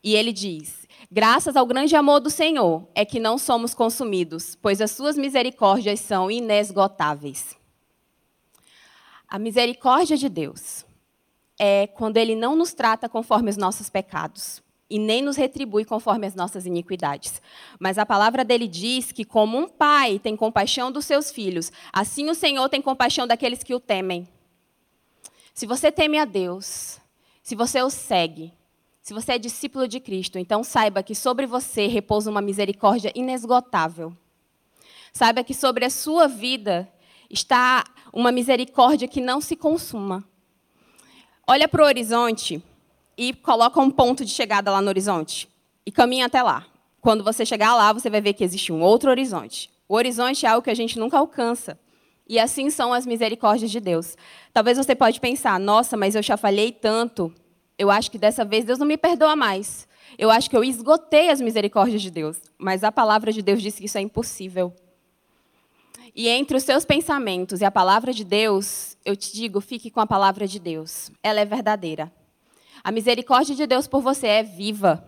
E 0.00 0.14
ele 0.14 0.32
diz: 0.32 0.86
Graças 1.10 1.56
ao 1.56 1.66
grande 1.66 1.96
amor 1.96 2.20
do 2.20 2.30
Senhor 2.30 2.86
é 2.94 3.04
que 3.04 3.18
não 3.18 3.38
somos 3.38 3.74
consumidos, 3.74 4.54
pois 4.54 4.80
as 4.80 4.92
suas 4.92 5.18
misericórdias 5.18 5.98
são 5.98 6.30
inesgotáveis. 6.30 7.56
A 9.26 9.40
misericórdia 9.40 10.16
de 10.16 10.28
Deus 10.28 10.86
é 11.58 11.86
quando 11.86 12.16
Ele 12.16 12.34
não 12.34 12.54
nos 12.54 12.72
trata 12.74 13.08
conforme 13.08 13.50
os 13.50 13.56
nossos 13.56 13.88
pecados. 13.88 14.62
e 14.88 14.98
nem 14.98 15.20
nos 15.20 15.36
retribui 15.36 15.84
conforme 15.84 16.26
as 16.26 16.34
nossas 16.34 16.64
iniquidades. 16.64 17.42
Mas 17.78 17.98
a 17.98 18.06
palavra 18.06 18.44
dele 18.44 18.68
diz 18.68 19.10
que, 19.10 19.24
como 19.24 19.58
um 19.58 19.68
pai 19.68 20.18
tem 20.18 20.36
compaixão 20.36 20.92
dos 20.92 21.04
seus 21.04 21.30
filhos, 21.30 21.72
assim 21.92 22.30
o 22.30 22.34
Senhor 22.34 22.68
tem 22.68 22.80
compaixão 22.80 23.26
daqueles 23.26 23.62
que 23.62 23.74
o 23.74 23.80
temem. 23.80 24.28
Se 25.52 25.66
você 25.66 25.90
teme 25.90 26.18
a 26.18 26.24
Deus, 26.24 27.00
se 27.42 27.56
você 27.56 27.82
o 27.82 27.90
segue, 27.90 28.52
se 29.02 29.14
você 29.14 29.32
é 29.32 29.38
discípulo 29.38 29.88
de 29.88 30.00
Cristo, 30.00 30.38
então 30.38 30.62
saiba 30.62 31.02
que 31.02 31.14
sobre 31.14 31.46
você 31.46 31.86
repousa 31.86 32.30
uma 32.30 32.42
misericórdia 32.42 33.12
inesgotável. 33.14 34.16
Saiba 35.12 35.42
que 35.42 35.54
sobre 35.54 35.84
a 35.84 35.90
sua 35.90 36.28
vida 36.28 36.88
está 37.30 37.84
uma 38.12 38.30
misericórdia 38.30 39.08
que 39.08 39.20
não 39.20 39.40
se 39.40 39.56
consuma. 39.56 40.22
Olha 41.48 41.68
para 41.68 41.80
o 41.80 41.86
horizonte 41.86 42.60
e 43.16 43.32
coloca 43.32 43.80
um 43.80 43.88
ponto 43.88 44.24
de 44.24 44.32
chegada 44.32 44.68
lá 44.68 44.82
no 44.82 44.88
horizonte 44.88 45.48
e 45.86 45.92
caminha 45.92 46.26
até 46.26 46.42
lá. 46.42 46.66
Quando 47.00 47.22
você 47.22 47.46
chegar 47.46 47.72
lá, 47.76 47.92
você 47.92 48.10
vai 48.10 48.20
ver 48.20 48.32
que 48.32 48.42
existe 48.42 48.72
um 48.72 48.82
outro 48.82 49.10
horizonte. 49.10 49.70
O 49.88 49.94
horizonte 49.94 50.44
é 50.44 50.48
algo 50.48 50.64
que 50.64 50.70
a 50.70 50.74
gente 50.74 50.98
nunca 50.98 51.18
alcança. 51.18 51.78
E 52.28 52.36
assim 52.40 52.68
são 52.68 52.92
as 52.92 53.06
misericórdias 53.06 53.70
de 53.70 53.78
Deus. 53.78 54.16
Talvez 54.52 54.76
você 54.76 54.92
pode 54.96 55.20
pensar, 55.20 55.60
nossa, 55.60 55.96
mas 55.96 56.16
eu 56.16 56.22
já 56.22 56.36
falhei 56.36 56.72
tanto. 56.72 57.32
Eu 57.78 57.92
acho 57.92 58.10
que 58.10 58.18
dessa 58.18 58.44
vez 58.44 58.64
Deus 58.64 58.80
não 58.80 58.86
me 58.86 58.96
perdoa 58.96 59.36
mais. 59.36 59.86
Eu 60.18 60.32
acho 60.32 60.50
que 60.50 60.56
eu 60.56 60.64
esgotei 60.64 61.30
as 61.30 61.40
misericórdias 61.40 62.02
de 62.02 62.10
Deus. 62.10 62.38
Mas 62.58 62.82
a 62.82 62.90
palavra 62.90 63.30
de 63.30 63.40
Deus 63.40 63.62
diz 63.62 63.78
que 63.78 63.84
isso 63.84 63.98
é 63.98 64.00
impossível. 64.00 64.74
E 66.14 66.28
entre 66.28 66.56
os 66.56 66.62
seus 66.62 66.84
pensamentos 66.84 67.60
e 67.60 67.64
a 67.64 67.70
palavra 67.70 68.12
de 68.12 68.24
Deus, 68.24 68.96
eu 69.04 69.16
te 69.16 69.32
digo, 69.32 69.60
fique 69.60 69.90
com 69.90 70.00
a 70.00 70.06
palavra 70.06 70.46
de 70.46 70.58
Deus. 70.58 71.10
Ela 71.22 71.40
é 71.40 71.44
verdadeira. 71.44 72.12
A 72.82 72.92
misericórdia 72.92 73.54
de 73.54 73.66
Deus 73.66 73.86
por 73.86 74.00
você 74.00 74.26
é 74.26 74.42
viva. 74.42 75.04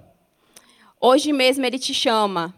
Hoje 1.01 1.33
mesmo 1.33 1.65
ele 1.65 1.79
te 1.79 1.95
chama 1.95 2.55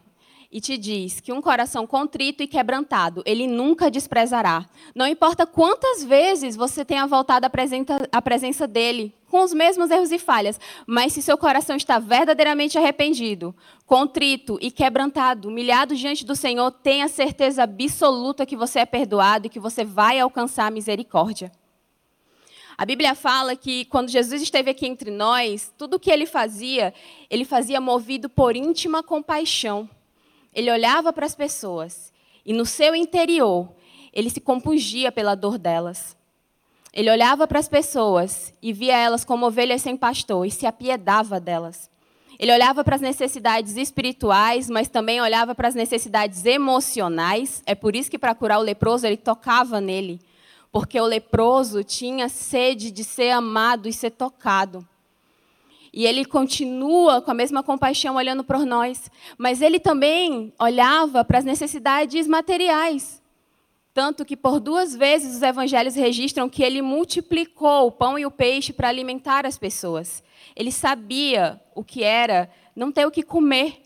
e 0.53 0.61
te 0.61 0.77
diz 0.77 1.21
que 1.21 1.33
um 1.33 1.41
coração 1.41 1.87
contrito 1.87 2.43
e 2.43 2.47
quebrantado, 2.47 3.23
ele 3.25 3.47
nunca 3.47 3.91
desprezará. 3.91 4.67
Não 4.95 5.07
importa 5.07 5.47
quantas 5.47 6.03
vezes 6.03 6.57
você 6.57 6.85
tenha 6.85 7.07
voltado 7.07 7.47
à 7.47 8.21
presença 8.21 8.67
dele, 8.67 9.15
com 9.29 9.45
os 9.45 9.55
mesmos 9.55 9.93
erros 9.93 10.11
e 10.11 10.19
falhas, 10.19 10.59
mas 10.87 11.13
se 11.13 11.23
seu 11.23 11.39
coração 11.39 11.77
está 11.77 12.01
verdadeiramente 12.01 12.77
arrependido, 12.77 13.55
contrito 13.87 14.59
e 14.61 14.73
quebrantado, 14.73 15.49
humilhado 15.49 15.95
diante 15.95 16.25
do 16.25 16.35
Senhor, 16.35 16.73
tenha 16.73 17.07
certeza 17.07 17.63
absoluta 17.63 18.45
que 18.45 18.57
você 18.57 18.81
é 18.81 18.87
perdoado 18.87 19.47
e 19.47 19.51
que 19.51 19.61
você 19.61 19.85
vai 19.85 20.19
alcançar 20.19 20.67
a 20.67 20.71
misericórdia. 20.71 21.53
A 22.77 22.85
Bíblia 22.85 23.15
fala 23.15 23.55
que 23.55 23.85
quando 23.85 24.09
Jesus 24.09 24.43
esteve 24.43 24.71
aqui 24.71 24.87
entre 24.87 25.11
nós, 25.13 25.73
tudo 25.79 25.95
o 25.95 26.01
que 26.01 26.11
ele 26.11 26.27
fazia, 26.27 26.93
ele 27.29 27.45
fazia 27.45 27.81
movido 27.81 28.29
por 28.29 28.57
íntima 28.57 29.03
compaixão. 29.03 29.89
Ele 30.55 30.71
olhava 30.71 31.13
para 31.13 31.27
as 31.27 31.35
pessoas 31.35 32.13
e 32.45 32.53
no 32.53 32.67
seu 32.67 32.95
interior, 32.95 33.69
ele 34.13 34.31
se 34.31 34.41
compungia 34.41 35.13
pela 35.13 35.35
dor 35.35 35.59
delas. 35.59 36.17
Ele 36.93 37.11
olhava 37.11 37.47
para 37.47 37.59
as 37.59 37.69
pessoas 37.69 38.53
e 38.61 38.73
via 38.73 38.97
elas 38.97 39.25
como 39.25 39.47
ovelhas 39.47 39.83
sem 39.83 39.97
pastor 39.97 40.47
e 40.47 40.51
se 40.51 40.67
apiedava 40.67 41.39
delas. 41.39 41.89
Ele 42.39 42.53
olhava 42.53 42.83
para 42.83 42.97
as 42.97 43.03
necessidades 43.03 43.77
espirituais, 43.77 44.69
mas 44.69 44.89
também 44.89 45.21
olhava 45.21 45.55
para 45.55 45.69
as 45.69 45.75
necessidades 45.75 46.45
emocionais. 46.45 47.63
É 47.67 47.75
por 47.75 47.95
isso 47.95 48.11
que, 48.11 48.19
para 48.19 48.35
curar 48.35 48.59
o 48.59 48.63
leproso, 48.63 49.07
ele 49.07 49.17
tocava 49.17 49.81
nele 49.81 50.21
porque 50.73 51.01
o 51.01 51.07
leproso 51.07 51.83
tinha 51.83 52.29
sede 52.29 52.91
de 52.91 53.03
ser 53.03 53.31
amado 53.31 53.89
e 53.89 53.93
ser 53.93 54.11
tocado. 54.11 54.87
E 55.93 56.07
ele 56.07 56.25
continua 56.25 57.21
com 57.21 57.31
a 57.31 57.35
mesma 57.35 57.63
compaixão 57.63 58.17
olhando 58.17 58.45
por 58.45 58.65
nós, 58.65 59.11
mas 59.37 59.61
ele 59.61 59.81
também 59.81 60.53
olhava 60.59 61.25
para 61.25 61.39
as 61.39 61.45
necessidades 61.45 62.27
materiais. 62.27 63.21
Tanto 63.93 64.25
que 64.25 64.37
por 64.37 64.61
duas 64.61 64.95
vezes 64.95 65.37
os 65.37 65.43
evangelhos 65.43 65.97
registram 65.97 66.49
que 66.49 66.63
ele 66.63 66.81
multiplicou 66.81 67.89
o 67.89 67.93
pão 67.93 68.19
e 68.19 68.25
o 68.25 68.31
peixe 68.31 68.73
para 68.73 68.89
alimentar 68.89 69.45
as 69.45 69.59
pessoas. 69.59 70.23
Ele 70.55 70.71
sabia 70.71 71.61
o 71.75 71.83
que 71.83 72.05
era 72.05 72.49
não 72.75 72.93
ter 72.93 73.05
o 73.05 73.11
que 73.11 73.23
comer. 73.23 73.83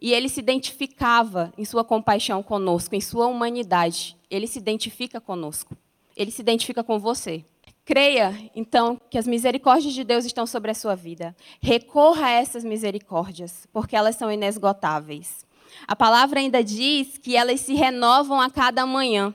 E 0.00 0.14
ele 0.14 0.28
se 0.28 0.40
identificava 0.40 1.52
em 1.58 1.64
sua 1.64 1.84
compaixão 1.84 2.42
conosco, 2.42 2.94
em 2.94 3.00
sua 3.00 3.26
humanidade 3.26 4.16
ele 4.30 4.46
se 4.46 4.58
identifica 4.58 5.20
conosco. 5.20 5.76
Ele 6.16 6.30
se 6.30 6.40
identifica 6.40 6.84
com 6.84 6.98
você. 6.98 7.44
Creia, 7.90 8.48
então, 8.54 9.00
que 9.10 9.18
as 9.18 9.26
misericórdias 9.26 9.92
de 9.92 10.04
Deus 10.04 10.24
estão 10.24 10.46
sobre 10.46 10.70
a 10.70 10.74
sua 10.74 10.94
vida. 10.94 11.34
Recorra 11.60 12.26
a 12.26 12.30
essas 12.30 12.62
misericórdias, 12.62 13.66
porque 13.72 13.96
elas 13.96 14.14
são 14.14 14.30
inesgotáveis. 14.30 15.44
A 15.88 15.96
palavra 15.96 16.38
ainda 16.38 16.62
diz 16.62 17.18
que 17.18 17.34
elas 17.34 17.58
se 17.58 17.74
renovam 17.74 18.40
a 18.40 18.48
cada 18.48 18.86
manhã. 18.86 19.34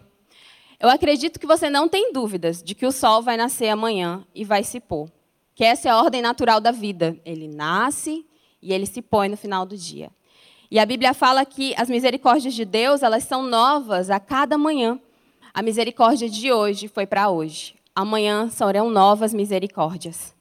Eu 0.80 0.88
acredito 0.88 1.38
que 1.38 1.46
você 1.46 1.70
não 1.70 1.90
tem 1.90 2.14
dúvidas 2.14 2.64
de 2.64 2.74
que 2.74 2.86
o 2.86 2.94
sol 2.94 3.22
vai 3.22 3.36
nascer 3.36 3.68
amanhã 3.68 4.26
e 4.34 4.46
vai 4.46 4.64
se 4.64 4.80
pôr. 4.80 5.12
Que 5.54 5.66
essa 5.66 5.90
é 5.90 5.92
a 5.92 5.98
ordem 6.02 6.22
natural 6.22 6.62
da 6.62 6.72
vida. 6.72 7.20
Ele 7.26 7.50
nasce 7.50 8.26
e 8.62 8.72
ele 8.72 8.86
se 8.86 9.02
põe 9.02 9.28
no 9.28 9.36
final 9.36 9.66
do 9.66 9.76
dia. 9.76 10.10
E 10.72 10.80
a 10.80 10.86
Bíblia 10.86 11.14
fala 11.14 11.44
que 11.44 11.76
as 11.76 11.90
misericórdias 11.90 12.54
de 12.54 12.64
Deus, 12.64 13.04
elas 13.04 13.26
são 13.26 13.44
novas 13.44 14.10
a 14.10 14.18
cada 14.18 14.58
manhã. 14.58 14.98
A 15.54 15.62
misericórdia 15.62 16.30
de 16.30 16.54
hoje 16.54 16.88
foi 16.88 17.06
para 17.06 17.30
hoje. 17.30 17.76
Amanhã 17.96 18.50
serão 18.50 18.90
novas 18.90 19.34
misericórdias. 19.34 20.36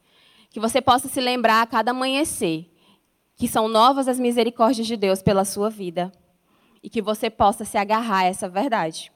Que 0.51 0.59
você 0.59 0.83
possa 0.83 1.09
se 1.09 1.21
lembrar 1.21 1.63
a 1.63 1.67
cada 1.67 1.93
amanhecer 1.93 2.69
que 3.37 3.49
são 3.49 3.69
novas 3.69 4.09
as 4.09 4.19
misericórdias 4.19 4.87
de 4.87 4.97
Deus 4.97 5.23
pela 5.23 5.45
sua 5.45 5.69
vida 5.71 6.13
e 6.83 6.91
que 6.91 7.01
você 7.01 7.31
possa 7.31 7.65
se 7.65 7.77
agarrar 7.79 8.19
a 8.19 8.25
essa 8.25 8.49
verdade. 8.49 9.13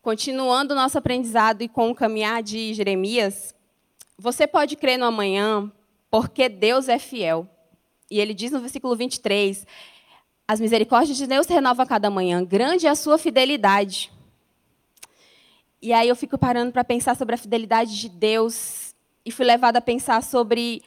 Continuando 0.00 0.74
nosso 0.74 0.98
aprendizado 0.98 1.62
e 1.62 1.68
com 1.68 1.90
o 1.90 1.94
caminhar 1.94 2.42
de 2.42 2.74
Jeremias, 2.74 3.54
você 4.18 4.46
pode 4.46 4.76
crer 4.76 4.98
no 4.98 5.04
amanhã 5.04 5.70
porque 6.10 6.48
Deus 6.48 6.88
é 6.88 6.98
fiel. 6.98 7.48
E 8.10 8.20
ele 8.20 8.34
diz 8.34 8.52
no 8.52 8.60
versículo 8.60 8.94
23: 8.94 9.66
As 10.46 10.60
misericórdias 10.60 11.16
de 11.16 11.26
Deus 11.26 11.46
se 11.46 11.52
renovam 11.52 11.84
a 11.84 11.88
cada 11.88 12.10
manhã, 12.10 12.44
grande 12.44 12.86
é 12.86 12.90
a 12.90 12.94
sua 12.94 13.16
fidelidade. 13.16 14.12
E 15.82 15.92
aí 15.92 16.08
eu 16.08 16.14
fico 16.14 16.38
parando 16.38 16.70
para 16.70 16.84
pensar 16.84 17.16
sobre 17.16 17.34
a 17.34 17.38
fidelidade 17.38 17.98
de 17.98 18.08
Deus 18.08 18.94
e 19.26 19.32
fui 19.32 19.44
levada 19.44 19.80
a 19.80 19.82
pensar 19.82 20.22
sobre 20.22 20.80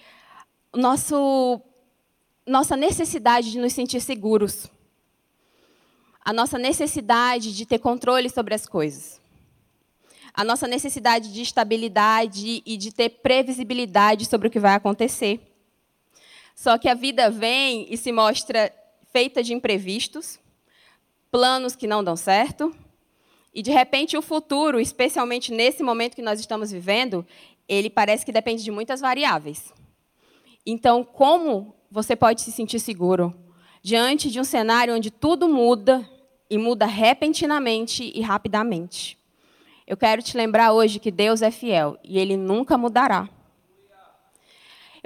nosso, 0.74 1.62
nossa 2.48 2.78
necessidade 2.78 3.52
de 3.52 3.60
nos 3.60 3.74
sentir 3.74 4.00
seguros. 4.00 4.68
A 6.24 6.32
nossa 6.32 6.58
necessidade 6.58 7.54
de 7.54 7.66
ter 7.66 7.78
controle 7.78 8.30
sobre 8.30 8.56
as 8.56 8.66
coisas. 8.66 9.20
A 10.34 10.46
nossa 10.46 10.66
necessidade 10.66 11.34
de 11.34 11.42
estabilidade 11.42 12.64
e 12.66 12.78
de 12.78 12.94
ter 12.94 13.10
previsibilidade 13.10 14.26
sobre 14.26 14.48
o 14.48 14.52
que 14.52 14.62
vai 14.62 14.76
acontecer. 14.76 15.42
Só 16.56 16.78
que 16.78 16.88
a 16.88 16.94
vida 16.94 17.30
vem 17.30 17.86
e 17.90 17.98
se 17.98 18.14
mostra 18.14 18.74
feita 19.12 19.44
de 19.44 19.54
imprevistos, 19.54 20.40
planos 21.30 21.76
que 21.76 21.86
não 21.86 22.02
dão 22.02 22.16
certo, 22.16 22.74
e 23.56 23.64
de 23.64 23.72
repente 23.72 24.18
o 24.18 24.22
futuro, 24.22 24.80
especialmente 24.80 25.54
nesse 25.54 25.82
momento 25.82 26.16
que 26.16 26.22
nós 26.22 26.40
estamos 26.40 26.72
vivendo, 26.72 27.26
ele 27.68 27.90
parece 27.90 28.26
que 28.26 28.32
depende 28.32 28.64
de 28.64 28.70
muitas 28.70 29.00
variáveis. 29.00 29.74
Então, 30.66 31.04
como 31.04 31.74
você 31.90 32.16
pode 32.16 32.42
se 32.42 32.52
sentir 32.52 32.80
seguro 32.80 33.34
diante 33.82 34.30
de 34.30 34.40
um 34.40 34.44
cenário 34.44 34.94
onde 34.94 35.10
tudo 35.10 35.48
muda 35.48 36.08
e 36.50 36.58
muda 36.58 36.86
repentinamente 36.86 38.12
e 38.14 38.22
rapidamente? 38.22 39.18
Eu 39.88 39.96
quero 39.96 40.22
te 40.22 40.36
lembrar 40.36 40.74
hoje 40.74 41.00
que 41.00 41.10
Deus 41.10 41.42
é 41.42 41.50
fiel 41.50 41.98
e 42.04 42.20
ele 42.20 42.36
nunca 42.36 42.78
mudará 42.78 43.30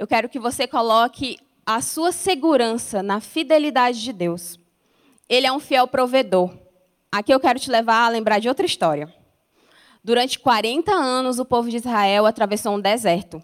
eu 0.00 0.06
quero 0.06 0.30
que 0.30 0.38
você 0.38 0.66
coloque 0.66 1.36
a 1.66 1.82
sua 1.82 2.10
segurança 2.10 3.02
na 3.02 3.20
fidelidade 3.20 4.02
de 4.02 4.14
Deus. 4.14 4.58
Ele 5.28 5.46
é 5.46 5.52
um 5.52 5.60
fiel 5.60 5.86
provedor. 5.86 6.50
Aqui 7.12 7.34
eu 7.34 7.40
quero 7.40 7.58
te 7.58 7.70
levar 7.70 8.06
a 8.06 8.08
lembrar 8.08 8.38
de 8.38 8.48
outra 8.48 8.64
história. 8.64 9.12
Durante 10.02 10.38
40 10.38 10.92
anos, 10.92 11.38
o 11.38 11.44
povo 11.44 11.68
de 11.68 11.76
Israel 11.76 12.24
atravessou 12.24 12.74
um 12.74 12.80
deserto. 12.80 13.42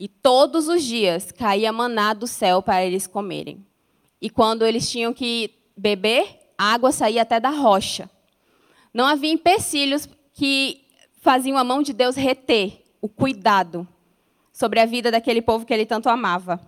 E 0.00 0.08
todos 0.08 0.68
os 0.68 0.82
dias 0.82 1.30
caía 1.30 1.72
maná 1.72 2.12
do 2.12 2.26
céu 2.26 2.60
para 2.60 2.84
eles 2.84 3.06
comerem. 3.06 3.64
E 4.20 4.28
quando 4.28 4.66
eles 4.66 4.90
tinham 4.90 5.14
que 5.14 5.54
beber, 5.76 6.40
a 6.58 6.72
água 6.72 6.90
saía 6.90 7.22
até 7.22 7.38
da 7.38 7.50
rocha. 7.50 8.10
Não 8.92 9.06
havia 9.06 9.32
empecilhos 9.32 10.08
que 10.32 10.84
faziam 11.20 11.56
a 11.56 11.64
mão 11.64 11.82
de 11.82 11.92
Deus 11.92 12.16
reter 12.16 12.84
o 13.00 13.08
cuidado 13.08 13.86
sobre 14.52 14.80
a 14.80 14.86
vida 14.86 15.10
daquele 15.10 15.40
povo 15.40 15.64
que 15.64 15.72
ele 15.72 15.86
tanto 15.86 16.08
amava. 16.08 16.60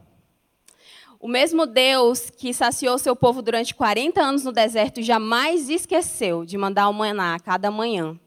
O 1.21 1.29
mesmo 1.29 1.67
Deus 1.67 2.31
que 2.31 2.55
saciou 2.55 2.97
seu 2.97 3.15
povo 3.15 3.43
durante 3.43 3.75
40 3.75 4.23
anos 4.23 4.43
no 4.43 4.53
deserto 4.53 5.03
jamais 5.03 5.69
esqueceu 5.69 6.47
de 6.47 6.57
mandar 6.57 6.89
o 6.89 6.95
maná 6.95 7.35
a 7.35 7.39
cada 7.39 7.71
manhã. 7.71 8.19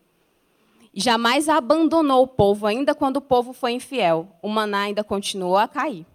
Jamais 0.94 1.50
abandonou 1.50 2.22
o 2.22 2.28
povo, 2.28 2.68
ainda 2.68 2.94
quando 2.94 3.18
o 3.18 3.22
povo 3.22 3.52
foi 3.52 3.72
infiel. 3.72 4.30
O 4.44 4.48
maná 4.48 4.82
ainda 4.82 5.04
continuou 5.04 5.58
a 5.58 5.68
cair. 5.68 6.06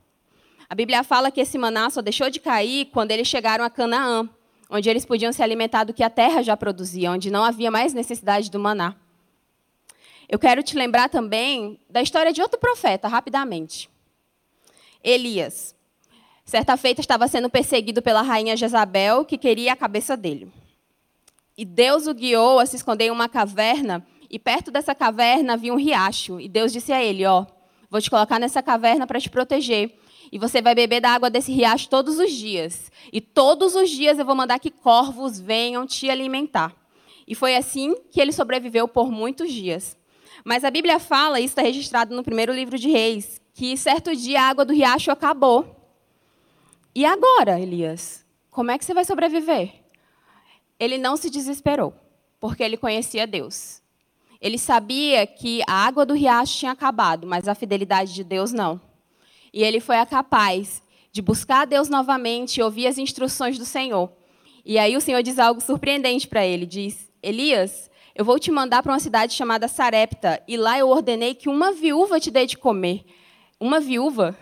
A 0.70 0.74
Bíblia 0.76 1.02
fala 1.02 1.32
que 1.32 1.40
esse 1.40 1.58
maná 1.58 1.90
só 1.90 2.00
deixou 2.00 2.30
de 2.30 2.38
cair 2.38 2.86
quando 2.92 3.10
eles 3.10 3.26
chegaram 3.26 3.64
a 3.64 3.70
Canaã, 3.70 4.28
onde 4.70 4.88
eles 4.88 5.04
podiam 5.04 5.32
se 5.32 5.42
alimentar 5.42 5.82
do 5.82 5.92
que 5.92 6.04
a 6.04 6.10
terra 6.10 6.44
já 6.44 6.56
produzia, 6.56 7.10
onde 7.10 7.28
não 7.28 7.42
havia 7.42 7.72
mais 7.72 7.92
necessidade 7.92 8.52
do 8.52 8.60
maná. 8.60 8.94
Eu 10.28 10.38
quero 10.38 10.62
te 10.62 10.76
lembrar 10.76 11.08
também 11.08 11.80
da 11.90 12.00
história 12.00 12.32
de 12.32 12.40
outro 12.40 12.60
profeta, 12.60 13.08
rapidamente. 13.08 13.90
Elias. 15.02 15.76
Certa 16.48 16.78
feita 16.78 17.02
estava 17.02 17.28
sendo 17.28 17.50
perseguido 17.50 18.00
pela 18.00 18.22
rainha 18.22 18.56
Jezabel, 18.56 19.22
que 19.22 19.36
queria 19.36 19.74
a 19.74 19.76
cabeça 19.76 20.16
dele. 20.16 20.50
E 21.58 21.62
Deus 21.62 22.06
o 22.06 22.14
guiou 22.14 22.58
a 22.58 22.64
se 22.64 22.74
esconder 22.74 23.04
em 23.04 23.10
uma 23.10 23.28
caverna, 23.28 24.02
e 24.30 24.38
perto 24.38 24.70
dessa 24.70 24.94
caverna 24.94 25.52
havia 25.52 25.74
um 25.74 25.76
riacho. 25.76 26.40
E 26.40 26.48
Deus 26.48 26.72
disse 26.72 26.90
a 26.90 27.04
ele: 27.04 27.26
Ó, 27.26 27.44
vou 27.90 28.00
te 28.00 28.08
colocar 28.08 28.38
nessa 28.38 28.62
caverna 28.62 29.06
para 29.06 29.20
te 29.20 29.28
proteger. 29.28 29.94
E 30.32 30.38
você 30.38 30.62
vai 30.62 30.74
beber 30.74 31.02
da 31.02 31.10
água 31.10 31.28
desse 31.28 31.52
riacho 31.52 31.90
todos 31.90 32.18
os 32.18 32.32
dias. 32.32 32.90
E 33.12 33.20
todos 33.20 33.74
os 33.74 33.90
dias 33.90 34.18
eu 34.18 34.24
vou 34.24 34.34
mandar 34.34 34.58
que 34.58 34.70
corvos 34.70 35.38
venham 35.38 35.86
te 35.86 36.08
alimentar. 36.08 36.74
E 37.26 37.34
foi 37.34 37.56
assim 37.56 37.94
que 38.10 38.22
ele 38.22 38.32
sobreviveu 38.32 38.88
por 38.88 39.12
muitos 39.12 39.52
dias. 39.52 39.98
Mas 40.46 40.64
a 40.64 40.70
Bíblia 40.70 40.98
fala, 40.98 41.40
isso 41.40 41.48
está 41.52 41.60
registrado 41.60 42.16
no 42.16 42.24
primeiro 42.24 42.54
livro 42.54 42.78
de 42.78 42.88
Reis, 42.88 43.38
que 43.52 43.76
certo 43.76 44.16
dia 44.16 44.40
a 44.40 44.48
água 44.48 44.64
do 44.64 44.72
riacho 44.72 45.10
acabou. 45.10 45.77
E 46.98 47.06
agora, 47.06 47.60
Elias? 47.60 48.26
Como 48.50 48.72
é 48.72 48.76
que 48.76 48.84
você 48.84 48.92
vai 48.92 49.04
sobreviver? 49.04 49.72
Ele 50.80 50.98
não 50.98 51.16
se 51.16 51.30
desesperou, 51.30 51.94
porque 52.40 52.60
ele 52.60 52.76
conhecia 52.76 53.24
Deus. 53.24 53.80
Ele 54.40 54.58
sabia 54.58 55.24
que 55.24 55.62
a 55.68 55.74
água 55.74 56.04
do 56.04 56.12
riacho 56.12 56.58
tinha 56.58 56.72
acabado, 56.72 57.24
mas 57.24 57.46
a 57.46 57.54
fidelidade 57.54 58.12
de 58.12 58.24
Deus 58.24 58.50
não. 58.50 58.80
E 59.52 59.62
ele 59.62 59.78
foi 59.78 59.94
capaz 60.06 60.82
de 61.12 61.22
buscar 61.22 61.68
Deus 61.68 61.88
novamente 61.88 62.56
e 62.56 62.64
ouvir 62.64 62.88
as 62.88 62.98
instruções 62.98 63.56
do 63.56 63.64
Senhor. 63.64 64.10
E 64.64 64.76
aí 64.76 64.96
o 64.96 65.00
Senhor 65.00 65.22
diz 65.22 65.38
algo 65.38 65.60
surpreendente 65.60 66.26
para 66.26 66.44
ele. 66.44 66.66
Diz, 66.66 67.08
Elias, 67.22 67.88
eu 68.12 68.24
vou 68.24 68.40
te 68.40 68.50
mandar 68.50 68.82
para 68.82 68.92
uma 68.92 68.98
cidade 68.98 69.34
chamada 69.34 69.68
Sarepta, 69.68 70.42
e 70.48 70.56
lá 70.56 70.76
eu 70.76 70.88
ordenei 70.88 71.36
que 71.36 71.48
uma 71.48 71.70
viúva 71.70 72.18
te 72.18 72.32
dê 72.32 72.44
de 72.44 72.58
comer. 72.58 73.04
Uma 73.60 73.78
viúva? 73.78 74.36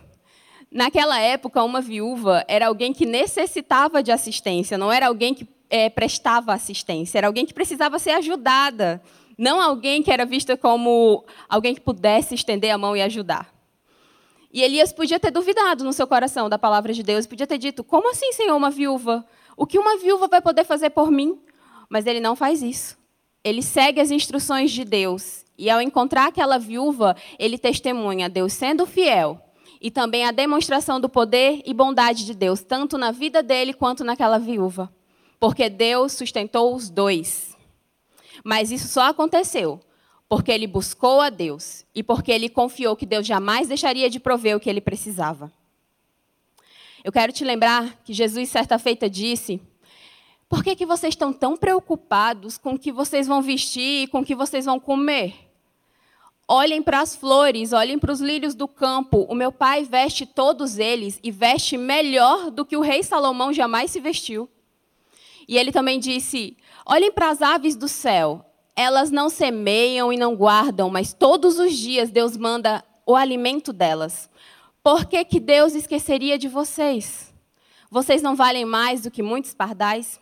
Naquela 0.76 1.18
época, 1.18 1.64
uma 1.64 1.80
viúva 1.80 2.44
era 2.46 2.66
alguém 2.66 2.92
que 2.92 3.06
necessitava 3.06 4.02
de 4.02 4.12
assistência, 4.12 4.76
não 4.76 4.92
era 4.92 5.06
alguém 5.06 5.32
que 5.32 5.48
é, 5.70 5.88
prestava 5.88 6.52
assistência, 6.52 7.16
era 7.16 7.26
alguém 7.26 7.46
que 7.46 7.54
precisava 7.54 7.98
ser 7.98 8.10
ajudada, 8.10 9.00
não 9.38 9.58
alguém 9.58 10.02
que 10.02 10.10
era 10.12 10.26
vista 10.26 10.54
como 10.54 11.24
alguém 11.48 11.74
que 11.74 11.80
pudesse 11.80 12.34
estender 12.34 12.70
a 12.70 12.76
mão 12.76 12.94
e 12.94 13.00
ajudar. 13.00 13.50
E 14.52 14.62
Elias 14.62 14.92
podia 14.92 15.18
ter 15.18 15.30
duvidado 15.30 15.82
no 15.82 15.94
seu 15.94 16.06
coração 16.06 16.46
da 16.46 16.58
palavra 16.58 16.92
de 16.92 17.02
Deus, 17.02 17.26
podia 17.26 17.46
ter 17.46 17.56
dito: 17.56 17.82
Como 17.82 18.10
assim, 18.10 18.30
Senhor, 18.32 18.54
uma 18.54 18.68
viúva? 18.68 19.24
O 19.56 19.64
que 19.64 19.78
uma 19.78 19.96
viúva 19.96 20.28
vai 20.28 20.42
poder 20.42 20.64
fazer 20.64 20.90
por 20.90 21.10
mim? 21.10 21.40
Mas 21.88 22.04
ele 22.04 22.20
não 22.20 22.36
faz 22.36 22.62
isso. 22.62 22.98
Ele 23.42 23.62
segue 23.62 23.98
as 23.98 24.10
instruções 24.10 24.70
de 24.72 24.84
Deus. 24.84 25.42
E 25.56 25.70
ao 25.70 25.80
encontrar 25.80 26.26
aquela 26.26 26.58
viúva, 26.58 27.16
ele 27.38 27.56
testemunha 27.56 28.28
Deus 28.28 28.52
sendo 28.52 28.84
fiel 28.84 29.40
e 29.80 29.90
também 29.90 30.24
a 30.24 30.30
demonstração 30.30 31.00
do 31.00 31.08
poder 31.08 31.62
e 31.64 31.72
bondade 31.72 32.24
de 32.24 32.34
Deus, 32.34 32.62
tanto 32.62 32.96
na 32.96 33.10
vida 33.10 33.42
dele 33.42 33.72
quanto 33.72 34.04
naquela 34.04 34.38
viúva. 34.38 34.92
Porque 35.38 35.68
Deus 35.68 36.12
sustentou 36.12 36.74
os 36.74 36.88
dois. 36.88 37.56
Mas 38.44 38.70
isso 38.70 38.88
só 38.88 39.08
aconteceu 39.08 39.80
porque 40.28 40.50
ele 40.50 40.66
buscou 40.66 41.20
a 41.20 41.30
Deus 41.30 41.84
e 41.94 42.02
porque 42.02 42.32
ele 42.32 42.48
confiou 42.48 42.96
que 42.96 43.06
Deus 43.06 43.26
jamais 43.26 43.68
deixaria 43.68 44.10
de 44.10 44.18
prover 44.18 44.56
o 44.56 44.60
que 44.60 44.68
ele 44.68 44.80
precisava. 44.80 45.52
Eu 47.04 47.12
quero 47.12 47.32
te 47.32 47.44
lembrar 47.44 48.02
que 48.02 48.12
Jesus, 48.12 48.48
certa 48.48 48.78
feita, 48.78 49.08
disse: 49.08 49.60
Por 50.48 50.64
que, 50.64 50.74
que 50.74 50.84
vocês 50.84 51.12
estão 51.12 51.32
tão 51.32 51.56
preocupados 51.56 52.58
com 52.58 52.74
o 52.74 52.78
que 52.78 52.90
vocês 52.90 53.28
vão 53.28 53.40
vestir 53.40 54.02
e 54.02 54.06
com 54.08 54.20
o 54.20 54.24
que 54.24 54.34
vocês 54.34 54.64
vão 54.64 54.80
comer? 54.80 55.45
Olhem 56.48 56.80
para 56.80 57.00
as 57.00 57.16
flores, 57.16 57.72
olhem 57.72 57.98
para 57.98 58.12
os 58.12 58.20
lírios 58.20 58.54
do 58.54 58.68
campo. 58.68 59.26
O 59.28 59.34
meu 59.34 59.50
pai 59.50 59.82
veste 59.82 60.24
todos 60.24 60.78
eles 60.78 61.18
e 61.22 61.30
veste 61.30 61.76
melhor 61.76 62.52
do 62.52 62.64
que 62.64 62.76
o 62.76 62.80
rei 62.80 63.02
Salomão 63.02 63.52
jamais 63.52 63.90
se 63.90 63.98
vestiu. 63.98 64.48
E 65.48 65.58
ele 65.58 65.72
também 65.72 65.98
disse: 65.98 66.56
Olhem 66.84 67.10
para 67.10 67.30
as 67.30 67.42
aves 67.42 67.74
do 67.74 67.88
céu. 67.88 68.44
Elas 68.76 69.10
não 69.10 69.28
semeiam 69.28 70.12
e 70.12 70.16
não 70.16 70.36
guardam, 70.36 70.90
mas 70.90 71.12
todos 71.12 71.58
os 71.58 71.72
dias 71.72 72.10
Deus 72.10 72.36
manda 72.36 72.84
o 73.06 73.16
alimento 73.16 73.72
delas. 73.72 74.28
Por 74.82 75.06
que, 75.06 75.24
que 75.24 75.40
Deus 75.40 75.74
esqueceria 75.74 76.38
de 76.38 76.46
vocês? 76.46 77.34
Vocês 77.90 78.22
não 78.22 78.36
valem 78.36 78.64
mais 78.64 79.02
do 79.02 79.10
que 79.10 79.22
muitos 79.22 79.54
pardais? 79.54 80.20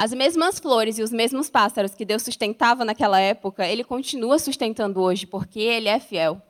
As 0.00 0.12
mesmas 0.12 0.60
flores 0.60 0.96
e 0.98 1.02
os 1.02 1.10
mesmos 1.10 1.50
pássaros 1.50 1.92
que 1.92 2.04
Deus 2.04 2.22
sustentava 2.22 2.84
naquela 2.84 3.18
época, 3.18 3.66
Ele 3.66 3.82
continua 3.82 4.38
sustentando 4.38 5.00
hoje, 5.00 5.26
porque 5.26 5.58
Ele 5.58 5.88
é 5.88 5.98
fiel. 5.98 6.40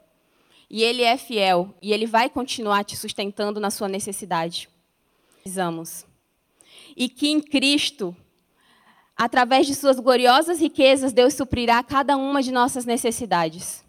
E 0.68 0.82
Ele 0.82 1.02
é 1.02 1.16
fiel, 1.16 1.74
e 1.80 1.90
Ele 1.90 2.04
vai 2.04 2.28
continuar 2.28 2.84
te 2.84 2.94
sustentando 2.94 3.58
na 3.58 3.70
sua 3.70 3.88
necessidade. 3.88 4.68
Precisamos. 5.40 6.04
E 6.94 7.08
que 7.08 7.28
em 7.28 7.40
Cristo 7.40 8.14
Através 9.18 9.66
de 9.66 9.74
suas 9.74 9.98
gloriosas 9.98 10.61
riquezas, 10.61 11.12
Deus 11.12 11.34
suprirá 11.34 11.82
cada 11.82 12.16
uma 12.16 12.40
de 12.40 12.52
nossas 12.52 12.84
necessidades. 12.84 13.84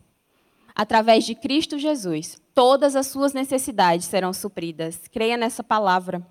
Através 0.73 1.23
de 1.23 1.35
Cristo 1.35 1.77
Jesus, 1.77 2.41
todas 2.55 2.95
as 2.95 3.05
suas 3.05 3.31
necessidades 3.31 4.07
serão 4.07 4.33
supridas. 4.33 5.07
Creia 5.07 5.37
nessa 5.37 5.63
palavra. 5.63 6.25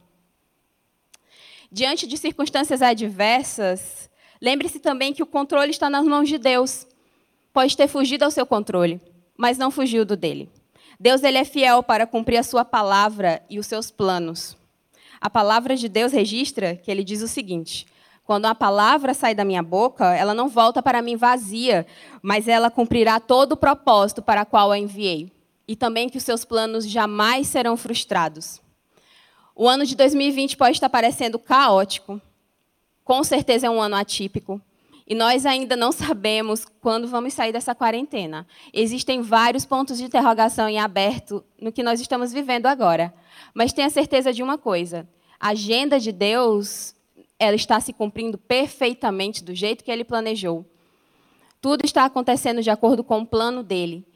Diante 1.70 2.06
de 2.06 2.16
circunstâncias 2.16 2.80
adversas, 2.80 4.08
lembre-se 4.40 4.78
também 4.78 5.12
que 5.12 5.22
o 5.22 5.26
controle 5.26 5.70
está 5.70 5.90
nas 5.90 6.04
mãos 6.06 6.28
de 6.28 6.38
Deus. 6.38 6.86
Pode 7.52 7.76
ter 7.76 7.88
fugido 7.88 8.24
ao 8.24 8.30
seu 8.30 8.46
controle, 8.46 9.00
mas 9.36 9.58
não 9.58 9.70
fugiu 9.70 10.04
do 10.04 10.16
dele. 10.16 10.50
Deus 10.98 11.22
ele 11.22 11.38
é 11.38 11.44
fiel 11.44 11.82
para 11.82 12.06
cumprir 12.06 12.38
a 12.38 12.42
sua 12.42 12.64
palavra 12.64 13.42
e 13.50 13.58
os 13.58 13.66
seus 13.66 13.90
planos. 13.90 14.56
A 15.20 15.28
palavra 15.28 15.76
de 15.76 15.88
Deus 15.88 16.12
registra 16.12 16.74
que 16.76 16.90
ele 16.90 17.04
diz 17.04 17.20
o 17.22 17.28
seguinte: 17.28 17.86
quando 18.24 18.46
a 18.46 18.54
palavra 18.54 19.12
sai 19.12 19.34
da 19.34 19.44
minha 19.44 19.62
boca, 19.62 20.14
ela 20.14 20.34
não 20.34 20.48
volta 20.48 20.82
para 20.82 21.02
mim 21.02 21.16
vazia, 21.16 21.86
mas 22.22 22.48
ela 22.48 22.70
cumprirá 22.70 23.20
todo 23.20 23.52
o 23.52 23.56
propósito 23.56 24.22
para 24.22 24.42
o 24.42 24.46
qual 24.46 24.72
a 24.72 24.78
enviei. 24.78 25.30
E 25.66 25.76
também 25.76 26.08
que 26.08 26.16
os 26.16 26.24
seus 26.24 26.44
planos 26.44 26.88
jamais 26.88 27.46
serão 27.46 27.76
frustrados. 27.76 28.60
O 29.60 29.68
ano 29.68 29.84
de 29.84 29.96
2020 29.96 30.56
pode 30.56 30.76
estar 30.76 30.88
parecendo 30.88 31.36
caótico. 31.36 32.22
Com 33.02 33.24
certeza 33.24 33.66
é 33.66 33.70
um 33.70 33.82
ano 33.82 33.96
atípico. 33.96 34.60
E 35.04 35.16
nós 35.16 35.44
ainda 35.44 35.74
não 35.74 35.90
sabemos 35.90 36.64
quando 36.80 37.08
vamos 37.08 37.34
sair 37.34 37.50
dessa 37.50 37.74
quarentena. 37.74 38.46
Existem 38.72 39.20
vários 39.20 39.66
pontos 39.66 39.98
de 39.98 40.04
interrogação 40.04 40.68
em 40.68 40.78
aberto 40.78 41.44
no 41.60 41.72
que 41.72 41.82
nós 41.82 42.00
estamos 42.00 42.32
vivendo 42.32 42.66
agora. 42.66 43.12
Mas 43.52 43.72
tenha 43.72 43.90
certeza 43.90 44.32
de 44.32 44.44
uma 44.44 44.56
coisa: 44.56 45.08
a 45.40 45.48
agenda 45.48 45.98
de 45.98 46.12
Deus 46.12 46.94
ela 47.36 47.56
está 47.56 47.80
se 47.80 47.92
cumprindo 47.92 48.38
perfeitamente 48.38 49.42
do 49.42 49.56
jeito 49.56 49.82
que 49.82 49.90
ele 49.90 50.04
planejou. 50.04 50.64
Tudo 51.60 51.84
está 51.84 52.04
acontecendo 52.04 52.62
de 52.62 52.70
acordo 52.70 53.02
com 53.02 53.22
o 53.22 53.26
plano 53.26 53.64
dele. 53.64 54.06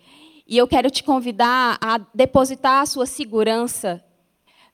E 0.46 0.56
eu 0.56 0.68
quero 0.68 0.88
te 0.88 1.02
convidar 1.02 1.78
a 1.80 1.98
depositar 2.14 2.82
a 2.82 2.86
sua 2.86 3.06
segurança 3.06 4.04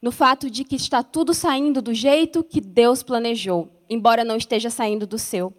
no 0.01 0.13
fato 0.13 0.49
de 0.49 0.65
que 0.65 0.77
está 0.77 1.03
tudo 1.03 1.35
saindo 1.35 1.83
do 1.83 1.93
jeito 1.93 2.45
que 2.45 2.61
Deus 2.61 3.03
planejou, 3.03 3.83
embora 3.91 4.25
não 4.25 4.37
esteja 4.37 4.71
saindo 4.71 5.07
do 5.07 5.19
seu. 5.19 5.53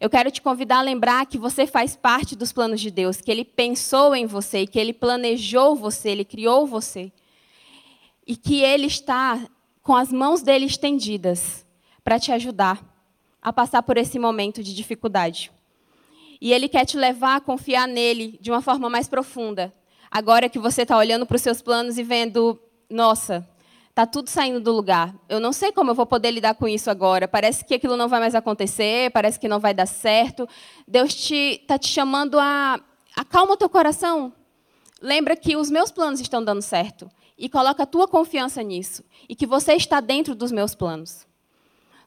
Eu 0.00 0.08
quero 0.08 0.30
te 0.30 0.40
convidar 0.40 0.78
a 0.78 0.82
lembrar 0.82 1.26
que 1.26 1.36
você 1.36 1.66
faz 1.66 1.94
parte 1.94 2.34
dos 2.34 2.52
planos 2.52 2.80
de 2.80 2.90
Deus, 2.90 3.20
que 3.20 3.30
Ele 3.30 3.44
pensou 3.44 4.14
em 4.14 4.24
você, 4.24 4.66
que 4.66 4.78
Ele 4.78 4.94
planejou 4.94 5.76
você, 5.76 6.10
Ele 6.10 6.24
criou 6.24 6.66
você. 6.66 7.12
E 8.26 8.34
que 8.36 8.62
Ele 8.62 8.86
está 8.86 9.38
com 9.82 9.94
as 9.94 10.10
mãos 10.10 10.40
dele 10.40 10.64
estendidas 10.64 11.66
para 12.02 12.18
te 12.18 12.32
ajudar 12.32 12.82
a 13.42 13.52
passar 13.52 13.82
por 13.82 13.98
esse 13.98 14.18
momento 14.18 14.62
de 14.62 14.74
dificuldade. 14.74 15.52
E 16.40 16.52
Ele 16.52 16.68
quer 16.68 16.86
te 16.86 16.96
levar 16.96 17.36
a 17.36 17.40
confiar 17.40 17.86
nele 17.86 18.38
de 18.40 18.50
uma 18.50 18.62
forma 18.62 18.88
mais 18.88 19.06
profunda. 19.06 19.70
Agora 20.10 20.48
que 20.48 20.58
você 20.58 20.82
está 20.82 20.96
olhando 20.96 21.26
para 21.26 21.36
os 21.36 21.42
seus 21.42 21.60
planos 21.60 21.98
e 21.98 22.02
vendo, 22.02 22.58
nossa, 22.88 23.46
está 23.90 24.06
tudo 24.06 24.30
saindo 24.30 24.60
do 24.60 24.72
lugar. 24.72 25.14
Eu 25.28 25.38
não 25.38 25.52
sei 25.52 25.72
como 25.72 25.90
eu 25.90 25.94
vou 25.94 26.06
poder 26.06 26.30
lidar 26.30 26.54
com 26.54 26.66
isso 26.66 26.90
agora. 26.90 27.28
Parece 27.28 27.64
que 27.64 27.74
aquilo 27.74 27.96
não 27.96 28.08
vai 28.08 28.20
mais 28.20 28.34
acontecer, 28.34 29.10
parece 29.10 29.38
que 29.38 29.48
não 29.48 29.60
vai 29.60 29.74
dar 29.74 29.86
certo. 29.86 30.48
Deus 30.88 31.14
te, 31.14 31.64
te 31.80 31.88
chamando 31.88 32.38
a 32.38 32.80
acalma 33.14 33.52
o 33.52 33.56
teu 33.56 33.68
coração. 33.68 34.32
Lembra 35.02 35.36
que 35.36 35.56
os 35.56 35.70
meus 35.70 35.90
planos 35.90 36.20
estão 36.20 36.42
dando 36.42 36.62
certo. 36.62 37.10
E 37.36 37.48
coloca 37.48 37.82
a 37.82 37.86
tua 37.86 38.06
confiança 38.06 38.62
nisso. 38.62 39.02
E 39.28 39.34
que 39.34 39.46
você 39.46 39.74
está 39.74 40.00
dentro 40.00 40.34
dos 40.34 40.52
meus 40.52 40.74
planos. 40.74 41.26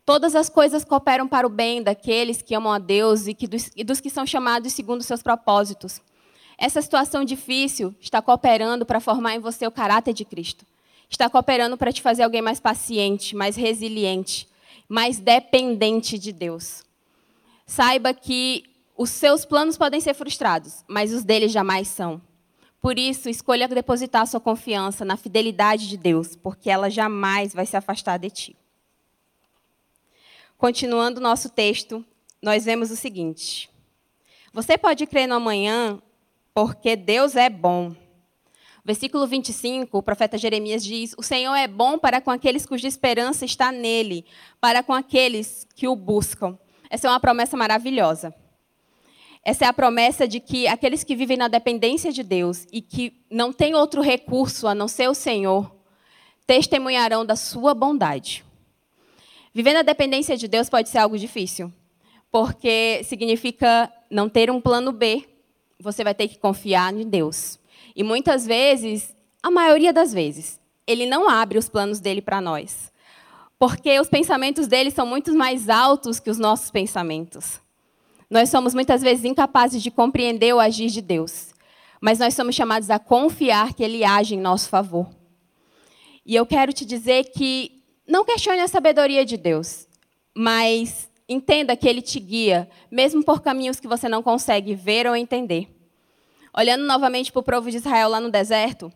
Todas 0.06 0.36
as 0.36 0.50
coisas 0.50 0.84
cooperam 0.84 1.28
para 1.28 1.48
o 1.48 1.50
bem 1.50 1.82
daqueles 1.82 2.42
que 2.42 2.54
amam 2.54 2.74
a 2.74 2.78
Deus 2.78 3.26
e, 3.26 3.34
que 3.34 3.48
dos, 3.48 3.72
e 3.76 3.84
dos 3.84 4.00
que 4.00 4.10
são 4.10 4.26
chamados 4.26 4.74
segundo 4.74 5.02
seus 5.02 5.24
propósitos. 5.24 6.02
Essa 6.58 6.82
situação 6.82 7.24
difícil 7.24 7.96
está 8.00 8.22
cooperando 8.22 8.86
para 8.86 9.00
formar 9.00 9.36
em 9.36 9.40
você 9.40 9.66
o 9.66 9.72
caráter 9.72 10.14
de 10.14 10.26
Cristo. 10.26 10.66
Está 11.14 11.30
cooperando 11.30 11.78
para 11.78 11.92
te 11.92 12.02
fazer 12.02 12.24
alguém 12.24 12.42
mais 12.42 12.60
paciente, 12.60 13.36
mais 13.36 13.56
resiliente, 13.56 14.48
mais 14.90 15.20
dependente 15.20 16.18
de 16.18 16.32
Deus. 16.32 16.84
Saiba 17.66 18.14
que 18.14 18.64
os 18.98 19.10
seus 19.10 19.46
planos 19.46 19.78
podem 19.78 20.02
ser 20.02 20.14
frustrados, 20.14 20.84
mas 20.88 21.14
os 21.14 21.24
dele 21.24 21.48
jamais 21.48 21.88
são. 21.88 22.22
Por 22.82 23.00
isso, 23.00 23.30
escolha 23.30 23.68
depositar 23.68 24.28
sua 24.28 24.40
confiança 24.40 25.06
na 25.06 25.16
fidelidade 25.16 25.88
de 25.88 25.98
Deus, 25.98 26.36
porque 26.36 26.70
ela 26.70 26.90
jamais 26.90 27.54
vai 27.54 27.66
se 27.66 27.78
afastar 27.78 28.18
de 28.18 28.30
ti. 28.30 28.56
Continuando 30.58 31.20
o 31.20 31.24
nosso 31.24 31.50
texto, 31.50 32.06
nós 32.42 32.66
vemos 32.66 32.92
o 32.92 32.96
seguinte: 32.96 33.70
Você 34.52 34.78
pode 34.78 35.06
crer 35.08 35.28
no 35.28 35.36
amanhã, 35.36 36.02
porque 36.54 36.96
Deus 36.96 37.36
é 37.36 37.50
bom. 37.50 37.96
Versículo 38.86 39.26
25, 39.26 39.98
o 39.98 40.04
profeta 40.04 40.38
Jeremias 40.38 40.84
diz: 40.84 41.16
O 41.18 41.24
Senhor 41.24 41.56
é 41.56 41.68
bom 41.68 41.98
para 41.98 42.20
com 42.20 42.30
aqueles 42.30 42.66
cuja 42.66 42.88
esperança 42.88 43.46
está 43.46 43.72
nele, 43.72 44.26
para 44.60 44.84
com 44.84 44.92
aqueles 44.92 45.66
que 45.74 45.88
o 45.88 45.96
buscam. 45.96 46.58
Essa 46.90 47.08
é 47.08 47.10
uma 47.10 47.20
promessa 47.20 47.56
maravilhosa. 47.56 48.36
Essa 49.42 49.66
é 49.66 49.68
a 49.68 49.74
promessa 49.74 50.28
de 50.28 50.40
que 50.40 50.68
aqueles 50.68 51.04
que 51.04 51.16
vivem 51.16 51.38
na 51.38 51.48
dependência 51.48 52.12
de 52.12 52.24
Deus 52.24 52.66
e 52.72 52.82
que 52.82 53.22
não 53.30 53.52
têm 53.52 53.74
outro 53.74 54.02
recurso 54.02 54.68
a 54.68 54.76
não 54.76 54.88
ser 54.88 55.10
o 55.10 55.14
Senhor, 55.14 55.74
testemunharão 56.46 57.26
da 57.26 57.36
sua 57.36 57.74
bondade. 57.74 58.44
Viver 59.54 59.74
na 59.74 59.82
dependência 59.82 60.36
de 60.36 60.48
Deus 60.48 60.70
pode 60.70 60.90
ser 60.90 60.98
algo 60.98 61.18
difícil, 61.18 61.72
porque 62.32 63.02
significa 63.04 63.92
não 64.10 64.28
ter 64.28 64.52
um 64.52 64.60
plano 64.60 64.92
B. 64.92 65.28
Você 65.80 66.04
vai 66.04 66.14
ter 66.14 66.28
que 66.28 66.38
confiar 66.38 66.94
em 66.94 67.08
Deus. 67.08 67.60
E 67.96 68.04
muitas 68.04 68.46
vezes, 68.46 69.16
a 69.42 69.52
maioria 69.52 69.94
das 69.94 70.14
vezes, 70.14 70.60
ele 70.86 71.06
não 71.06 71.30
abre 71.30 71.58
os 71.58 71.70
planos 71.70 72.00
dele 72.00 72.22
para 72.22 72.42
nós. 72.42 72.92
Porque 73.58 74.00
os 74.00 74.10
pensamentos 74.10 74.68
dele 74.68 74.92
são 74.92 75.06
muito 75.06 75.34
mais 75.34 75.70
altos 75.70 76.20
que 76.20 76.30
os 76.30 76.38
nossos 76.38 76.70
pensamentos. 76.70 77.62
Nós 78.30 78.50
somos 78.50 78.74
muitas 78.74 79.02
vezes 79.02 79.26
incapazes 79.26 79.82
de 79.82 79.92
compreender 79.92 80.54
o 80.54 80.60
agir 80.60 80.90
de 80.90 81.02
Deus, 81.02 81.54
mas 82.02 82.20
nós 82.20 82.34
somos 82.34 82.56
chamados 82.56 82.90
a 82.90 82.98
confiar 82.98 83.74
que 83.74 83.84
Ele 83.84 84.04
age 84.04 84.36
em 84.36 84.40
nosso 84.40 84.70
favor. 84.70 85.08
E 86.26 86.36
eu 86.36 86.46
quero 86.46 86.74
te 86.74 86.84
dizer 86.84 87.26
que 87.26 87.84
não 88.08 88.26
questione 88.26 88.60
a 88.60 88.68
sabedoria 88.68 89.24
de 89.24 89.38
Deus, 89.38 89.88
mas 90.34 91.10
entenda 91.30 91.76
que 91.76 91.88
Ele 91.88 92.02
te 92.02 92.20
guia, 92.20 92.70
mesmo 92.90 93.24
por 93.24 93.42
caminhos 93.42 93.80
que 93.80 93.88
você 93.88 94.10
não 94.10 94.24
consegue 94.24 94.74
ver 94.74 95.06
ou 95.06 95.16
entender. 95.16 95.70
Olhando 96.56 96.86
novamente 96.86 97.32
para 97.32 97.40
o 97.40 97.44
povo 97.44 97.72
de 97.72 97.78
Israel 97.78 98.10
lá 98.10 98.20
no 98.20 98.30
deserto, 98.30 98.92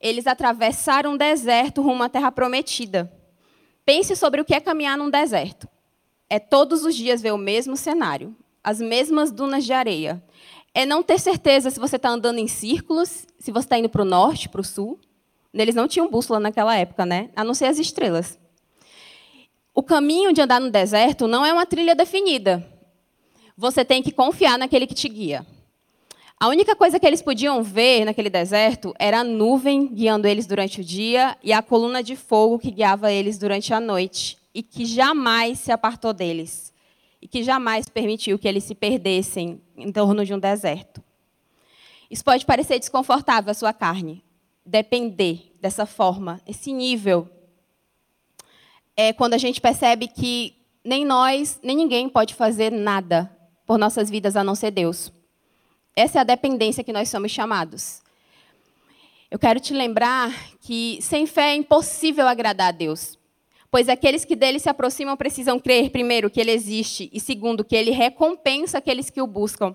eles 0.00 0.26
atravessaram 0.26 1.12
um 1.12 1.16
deserto 1.16 1.82
rumo 1.82 2.02
à 2.02 2.08
terra 2.08 2.30
prometida. 2.30 3.12
Pense 3.84 4.14
sobre 4.14 4.40
o 4.40 4.44
que 4.44 4.54
é 4.54 4.60
caminhar 4.60 4.96
num 4.96 5.10
deserto. 5.10 5.68
É 6.30 6.38
todos 6.38 6.84
os 6.84 6.94
dias 6.94 7.20
ver 7.20 7.32
o 7.32 7.38
mesmo 7.38 7.76
cenário, 7.76 8.36
as 8.62 8.80
mesmas 8.80 9.32
dunas 9.32 9.64
de 9.64 9.72
areia. 9.72 10.22
É 10.72 10.86
não 10.86 11.02
ter 11.02 11.18
certeza 11.18 11.70
se 11.70 11.78
você 11.78 11.96
está 11.96 12.08
andando 12.08 12.38
em 12.38 12.46
círculos, 12.46 13.26
se 13.38 13.50
você 13.50 13.66
está 13.66 13.78
indo 13.78 13.88
para 13.88 14.02
o 14.02 14.06
norte, 14.06 14.48
para 14.48 14.60
o 14.60 14.64
sul. 14.64 14.98
Eles 15.52 15.74
não 15.74 15.86
tinham 15.86 16.08
bússola 16.08 16.40
naquela 16.40 16.76
época, 16.76 17.04
né? 17.04 17.30
A 17.36 17.44
não 17.44 17.52
ser 17.52 17.66
as 17.66 17.78
estrelas. 17.78 18.38
O 19.74 19.82
caminho 19.82 20.32
de 20.32 20.40
andar 20.40 20.60
no 20.60 20.70
deserto 20.70 21.26
não 21.26 21.44
é 21.44 21.52
uma 21.52 21.66
trilha 21.66 21.94
definida. 21.94 22.66
Você 23.56 23.84
tem 23.84 24.02
que 24.02 24.12
confiar 24.12 24.58
naquele 24.58 24.86
que 24.86 24.94
te 24.94 25.08
guia. 25.08 25.46
A 26.42 26.48
única 26.48 26.74
coisa 26.74 26.98
que 26.98 27.06
eles 27.06 27.22
podiam 27.22 27.62
ver 27.62 28.04
naquele 28.04 28.28
deserto 28.28 28.92
era 28.98 29.20
a 29.20 29.24
nuvem 29.24 29.86
guiando 29.86 30.26
eles 30.26 30.44
durante 30.44 30.80
o 30.80 30.84
dia 30.84 31.38
e 31.40 31.52
a 31.52 31.62
coluna 31.62 32.02
de 32.02 32.16
fogo 32.16 32.58
que 32.58 32.72
guiava 32.72 33.12
eles 33.12 33.38
durante 33.38 33.72
a 33.72 33.78
noite 33.78 34.36
e 34.52 34.60
que 34.60 34.84
jamais 34.84 35.60
se 35.60 35.70
apartou 35.70 36.12
deles 36.12 36.74
e 37.20 37.28
que 37.28 37.44
jamais 37.44 37.88
permitiu 37.88 38.40
que 38.40 38.48
eles 38.48 38.64
se 38.64 38.74
perdessem 38.74 39.62
em 39.76 39.92
torno 39.92 40.24
de 40.24 40.34
um 40.34 40.38
deserto. 40.40 41.00
Isso 42.10 42.24
pode 42.24 42.44
parecer 42.44 42.80
desconfortável 42.80 43.52
à 43.52 43.54
sua 43.54 43.72
carne, 43.72 44.20
depender 44.66 45.54
dessa 45.60 45.86
forma, 45.86 46.40
esse 46.44 46.72
nível. 46.72 47.30
É 48.96 49.12
quando 49.12 49.34
a 49.34 49.38
gente 49.38 49.60
percebe 49.60 50.08
que 50.08 50.56
nem 50.84 51.04
nós, 51.04 51.60
nem 51.62 51.76
ninguém 51.76 52.08
pode 52.08 52.34
fazer 52.34 52.72
nada 52.72 53.30
por 53.64 53.78
nossas 53.78 54.10
vidas 54.10 54.34
a 54.34 54.42
não 54.42 54.56
ser 54.56 54.72
Deus. 54.72 55.12
Essa 55.94 56.18
é 56.18 56.20
a 56.22 56.24
dependência 56.24 56.82
que 56.82 56.92
nós 56.92 57.10
somos 57.10 57.30
chamados. 57.30 58.00
Eu 59.30 59.38
quero 59.38 59.60
te 59.60 59.74
lembrar 59.74 60.32
que 60.60 60.98
sem 61.02 61.26
fé 61.26 61.52
é 61.52 61.54
impossível 61.54 62.26
agradar 62.26 62.68
a 62.68 62.72
Deus. 62.72 63.18
Pois 63.70 63.88
aqueles 63.88 64.24
que 64.24 64.36
dele 64.36 64.58
se 64.58 64.68
aproximam 64.68 65.16
precisam 65.16 65.58
crer, 65.58 65.90
primeiro, 65.90 66.30
que 66.30 66.40
ele 66.40 66.50
existe, 66.50 67.10
e 67.12 67.20
segundo, 67.20 67.64
que 67.64 67.76
ele 67.76 67.90
recompensa 67.90 68.78
aqueles 68.78 69.10
que 69.10 69.20
o 69.20 69.26
buscam. 69.26 69.74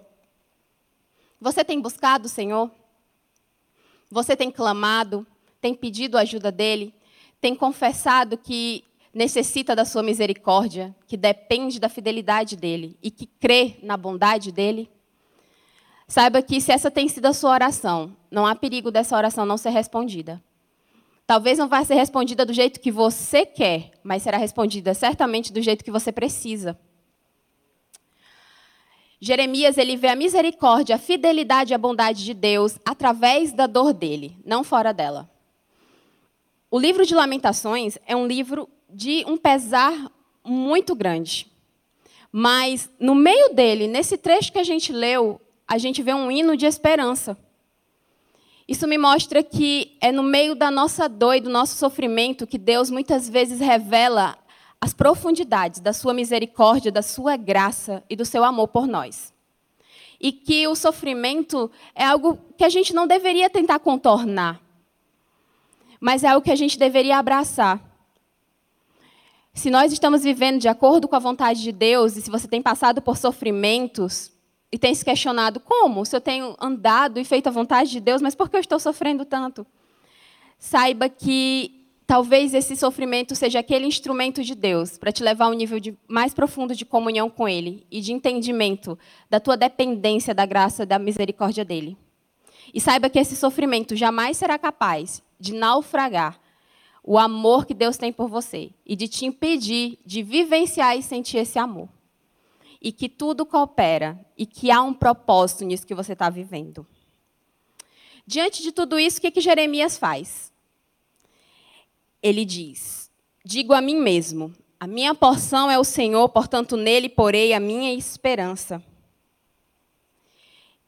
Você 1.40 1.64
tem 1.64 1.80
buscado 1.80 2.26
o 2.26 2.30
Senhor? 2.30 2.72
Você 4.10 4.36
tem 4.36 4.50
clamado? 4.50 5.26
Tem 5.62 5.74
pedido 5.74 6.18
a 6.18 6.22
ajuda 6.22 6.52
dele? 6.52 6.94
Tem 7.40 7.56
confessado 7.56 8.38
que 8.38 8.84
necessita 9.14 9.76
da 9.76 9.86
sua 9.86 10.02
misericórdia, 10.02 10.96
que 11.08 11.18
depende 11.18 11.80
da 11.80 11.90
fidelidade 11.90 12.56
dele 12.56 12.98
e 13.02 13.12
que 13.12 13.26
crê 13.26 13.78
na 13.84 13.98
bondade 13.98 14.52
dele? 14.52 14.90
Saiba 16.08 16.42
que 16.42 16.62
se 16.62 16.72
essa 16.72 16.90
tem 16.90 17.10
sido 17.10 17.26
a 17.26 17.34
sua 17.34 17.52
oração, 17.52 18.16
não 18.32 18.46
há 18.46 18.56
perigo 18.56 18.90
dessa 18.90 19.18
oração 19.18 19.46
não 19.46 19.58
ser 19.58 19.72
respondida. 19.72 20.42
Talvez 21.26 21.58
não 21.58 21.68
vá 21.68 21.84
ser 21.84 21.96
respondida 21.96 22.46
do 22.46 22.54
jeito 22.54 22.80
que 22.80 22.90
você 22.90 23.46
quer, 23.46 23.92
mas 24.02 24.24
será 24.24 24.38
respondida 24.38 24.94
certamente 24.94 25.52
do 25.52 25.62
jeito 25.62 25.84
que 25.84 25.92
você 25.92 26.10
precisa. 26.10 26.80
Jeremias 29.20 29.78
ele 29.78 29.98
vê 29.98 30.08
a 30.08 30.16
misericórdia, 30.16 30.96
a 30.96 31.00
fidelidade 31.00 31.74
e 31.74 31.76
a 31.76 31.78
bondade 31.78 32.24
de 32.24 32.34
Deus 32.34 32.80
através 32.86 33.52
da 33.52 33.68
dor 33.68 33.92
dele, 33.92 34.38
não 34.46 34.64
fora 34.64 34.94
dela. 34.94 35.30
O 36.72 36.80
livro 36.80 37.06
de 37.06 37.16
Lamentações 37.16 37.98
é 38.06 38.16
um 38.16 38.26
livro 38.26 38.70
de 38.90 39.26
um 39.28 39.36
pesar 39.36 40.10
muito 40.46 40.96
grande. 40.96 41.52
Mas 42.32 42.90
no 43.00 43.16
meio 43.16 43.54
dele, 43.54 43.88
nesse 43.88 44.18
trecho 44.18 44.52
que 44.52 44.60
a 44.60 44.64
gente 44.64 44.94
leu, 44.94 45.42
a 45.68 45.78
gente 45.78 46.02
vê 46.02 46.14
um 46.14 46.32
hino 46.32 46.56
de 46.56 46.66
esperança. 46.66 47.38
Isso 48.68 48.88
me 48.88 48.98
mostra 48.98 49.44
que 49.44 49.98
é 50.02 50.12
no 50.12 50.24
meio 50.24 50.56
da 50.56 50.72
nossa 50.72 51.08
dor 51.08 51.36
e 51.36 51.42
do 51.42 51.50
nosso 51.50 51.78
sofrimento 51.78 52.48
que 52.48 52.58
Deus 52.58 52.90
muitas 52.90 53.28
vezes 53.30 53.60
revela 53.60 54.38
as 54.80 54.94
profundidades 54.94 55.80
da 55.80 55.94
sua 55.94 56.14
misericórdia, 56.14 56.92
da 56.92 57.02
sua 57.02 57.36
graça 57.36 58.04
e 58.10 58.16
do 58.16 58.26
seu 58.26 58.44
amor 58.44 58.68
por 58.68 58.88
nós. 58.88 59.34
E 60.20 60.32
que 60.32 60.68
o 60.68 60.76
sofrimento 60.76 61.70
é 61.96 62.06
algo 62.06 62.40
que 62.58 62.64
a 62.64 62.70
gente 62.70 62.94
não 62.94 63.08
deveria 63.08 63.50
tentar 63.50 63.80
contornar, 63.80 64.62
mas 66.00 66.24
é 66.24 66.28
algo 66.28 66.44
que 66.44 66.52
a 66.52 66.56
gente 66.56 66.78
deveria 66.78 67.18
abraçar. 67.18 67.82
Se 69.54 69.70
nós 69.70 69.92
estamos 69.92 70.24
vivendo 70.24 70.60
de 70.60 70.68
acordo 70.68 71.08
com 71.08 71.16
a 71.16 71.20
vontade 71.20 71.62
de 71.62 71.72
Deus, 71.72 72.16
e 72.16 72.22
se 72.22 72.30
você 72.30 72.48
tem 72.48 72.62
passado 72.62 73.02
por 73.02 73.18
sofrimentos, 73.18 74.32
e 74.72 74.78
tem 74.78 74.94
se 74.94 75.04
questionado 75.04 75.60
como? 75.60 76.06
Se 76.06 76.16
eu 76.16 76.22
tenho 76.22 76.56
andado 76.60 77.20
e 77.20 77.24
feito 77.24 77.48
a 77.48 77.52
vontade 77.52 77.90
de 77.90 78.00
Deus, 78.00 78.22
mas 78.22 78.36
por 78.36 78.50
que 78.50 78.58
eu 78.58 78.62
estou 78.62 78.80
sofrendo 78.80 79.24
tanto? 79.24 79.66
Saiba 80.60 81.08
que 81.08 81.86
talvez 82.06 82.54
esse 82.54 82.76
sofrimento 82.76 83.36
seja 83.36 83.60
aquele 83.60 83.86
instrumento 83.86 84.44
de 84.44 84.56
Deus 84.56 84.98
para 84.98 85.12
te 85.12 85.24
levar 85.24 85.46
a 85.46 85.50
um 85.50 85.54
nível 85.54 85.80
de, 85.80 85.98
mais 86.08 86.34
profundo 86.34 86.76
de 86.76 86.86
comunhão 86.86 87.30
com 87.30 87.48
Ele 87.48 87.86
e 87.90 88.02
de 88.02 88.12
entendimento 88.12 88.98
da 89.30 89.40
tua 89.40 89.56
dependência 89.56 90.34
da 90.34 90.46
graça 90.46 90.86
da 90.86 91.00
misericórdia 91.00 91.64
dele. 91.64 91.98
E 92.74 92.82
saiba 92.82 93.10
que 93.10 93.20
esse 93.20 93.36
sofrimento 93.36 93.96
jamais 93.96 94.36
será 94.36 94.58
capaz 94.58 95.24
de 95.40 95.54
naufragar 95.54 96.40
o 97.04 97.18
amor 97.18 97.66
que 97.66 97.74
Deus 97.74 97.96
tem 97.96 98.12
por 98.12 98.28
você 98.28 98.72
e 98.86 98.94
de 98.94 99.08
te 99.08 99.26
impedir 99.26 99.98
de 100.06 100.22
vivenciar 100.22 100.98
e 100.98 101.02
sentir 101.02 101.38
esse 101.38 101.58
amor 101.58 101.88
e 102.82 102.92
que 102.92 103.10
tudo 103.10 103.46
coopera 103.46 104.20
e 104.38 104.46
que 104.46 104.72
há 104.72 104.82
um 104.82 104.94
propósito 104.94 105.66
nisso 105.66 105.88
que 105.88 105.96
você 105.96 106.14
está 106.14 106.30
vivendo. 106.30 106.86
Diante 108.26 108.62
de 108.62 108.72
tudo 108.72 109.00
isso, 109.00 109.20
o 109.20 109.22
que, 109.22 109.32
que 109.32 109.42
Jeremias 109.42 109.98
faz? 109.98 110.52
Ele 112.22 112.44
diz: 112.44 113.10
Digo 113.44 113.74
a 113.74 113.82
mim 113.82 113.96
mesmo, 113.96 114.54
a 114.80 114.86
minha 114.86 115.16
porção 115.16 115.72
é 115.72 115.80
o 115.80 115.84
Senhor, 115.84 116.28
portanto 116.30 116.76
nele 116.76 117.10
porei 117.10 117.54
a 117.54 117.60
minha 117.60 117.94
esperança. 117.94 118.84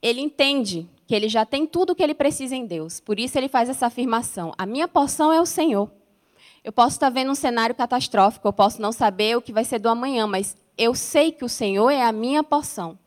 Ele 0.02 0.22
entende 0.22 0.88
que 1.08 1.16
ele 1.16 1.28
já 1.28 1.46
tem 1.46 1.66
tudo 1.66 1.92
o 1.92 1.96
que 1.96 2.04
ele 2.04 2.14
precisa 2.14 2.56
em 2.56 2.66
Deus, 2.66 3.00
por 3.00 3.20
isso 3.20 3.38
ele 3.38 3.48
faz 3.48 3.70
essa 3.70 3.88
afirmação: 3.88 4.54
A 4.58 4.66
minha 4.66 4.88
porção 4.88 5.32
é 5.32 5.42
o 5.42 5.46
Senhor. 5.46 5.90
Eu 6.64 6.74
posso 6.74 6.98
estar 6.98 7.10
vendo 7.10 7.32
um 7.32 7.36
cenário 7.36 7.74
catastrófico, 7.74 8.48
eu 8.48 8.54
posso 8.54 8.82
não 8.82 8.92
saber 8.92 9.38
o 9.38 9.42
que 9.42 9.54
vai 9.54 9.64
ser 9.64 9.80
do 9.80 9.88
amanhã, 9.88 10.28
mas 10.28 10.58
eu 10.80 10.96
sei 10.96 11.34
que 11.34 11.44
o 11.44 11.50
Senhor 11.50 11.90
é 11.90 12.02
a 12.02 12.12
minha 12.14 12.42
porção. 12.42 12.98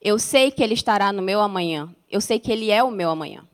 Eu 0.00 0.18
sei 0.18 0.50
que 0.50 0.62
Ele 0.62 0.74
estará 0.74 1.10
no 1.10 1.22
meu 1.22 1.40
amanhã. 1.40 1.88
Eu 2.10 2.20
sei 2.20 2.38
que 2.38 2.52
Ele 2.52 2.70
é 2.70 2.84
o 2.84 2.90
meu 2.90 3.08
amanhã. 3.08 3.48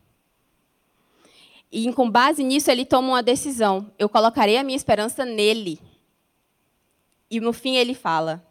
E 1.70 1.92
com 1.92 2.08
base 2.08 2.44
nisso, 2.44 2.70
ele 2.70 2.84
toma 2.84 3.08
uma 3.08 3.22
decisão: 3.22 3.90
eu 3.98 4.08
colocarei 4.08 4.56
a 4.56 4.62
minha 4.62 4.76
esperança 4.76 5.24
nele. 5.24 5.80
E 7.28 7.40
no 7.40 7.52
fim 7.52 7.74
ele 7.74 7.94
fala: 7.94 8.46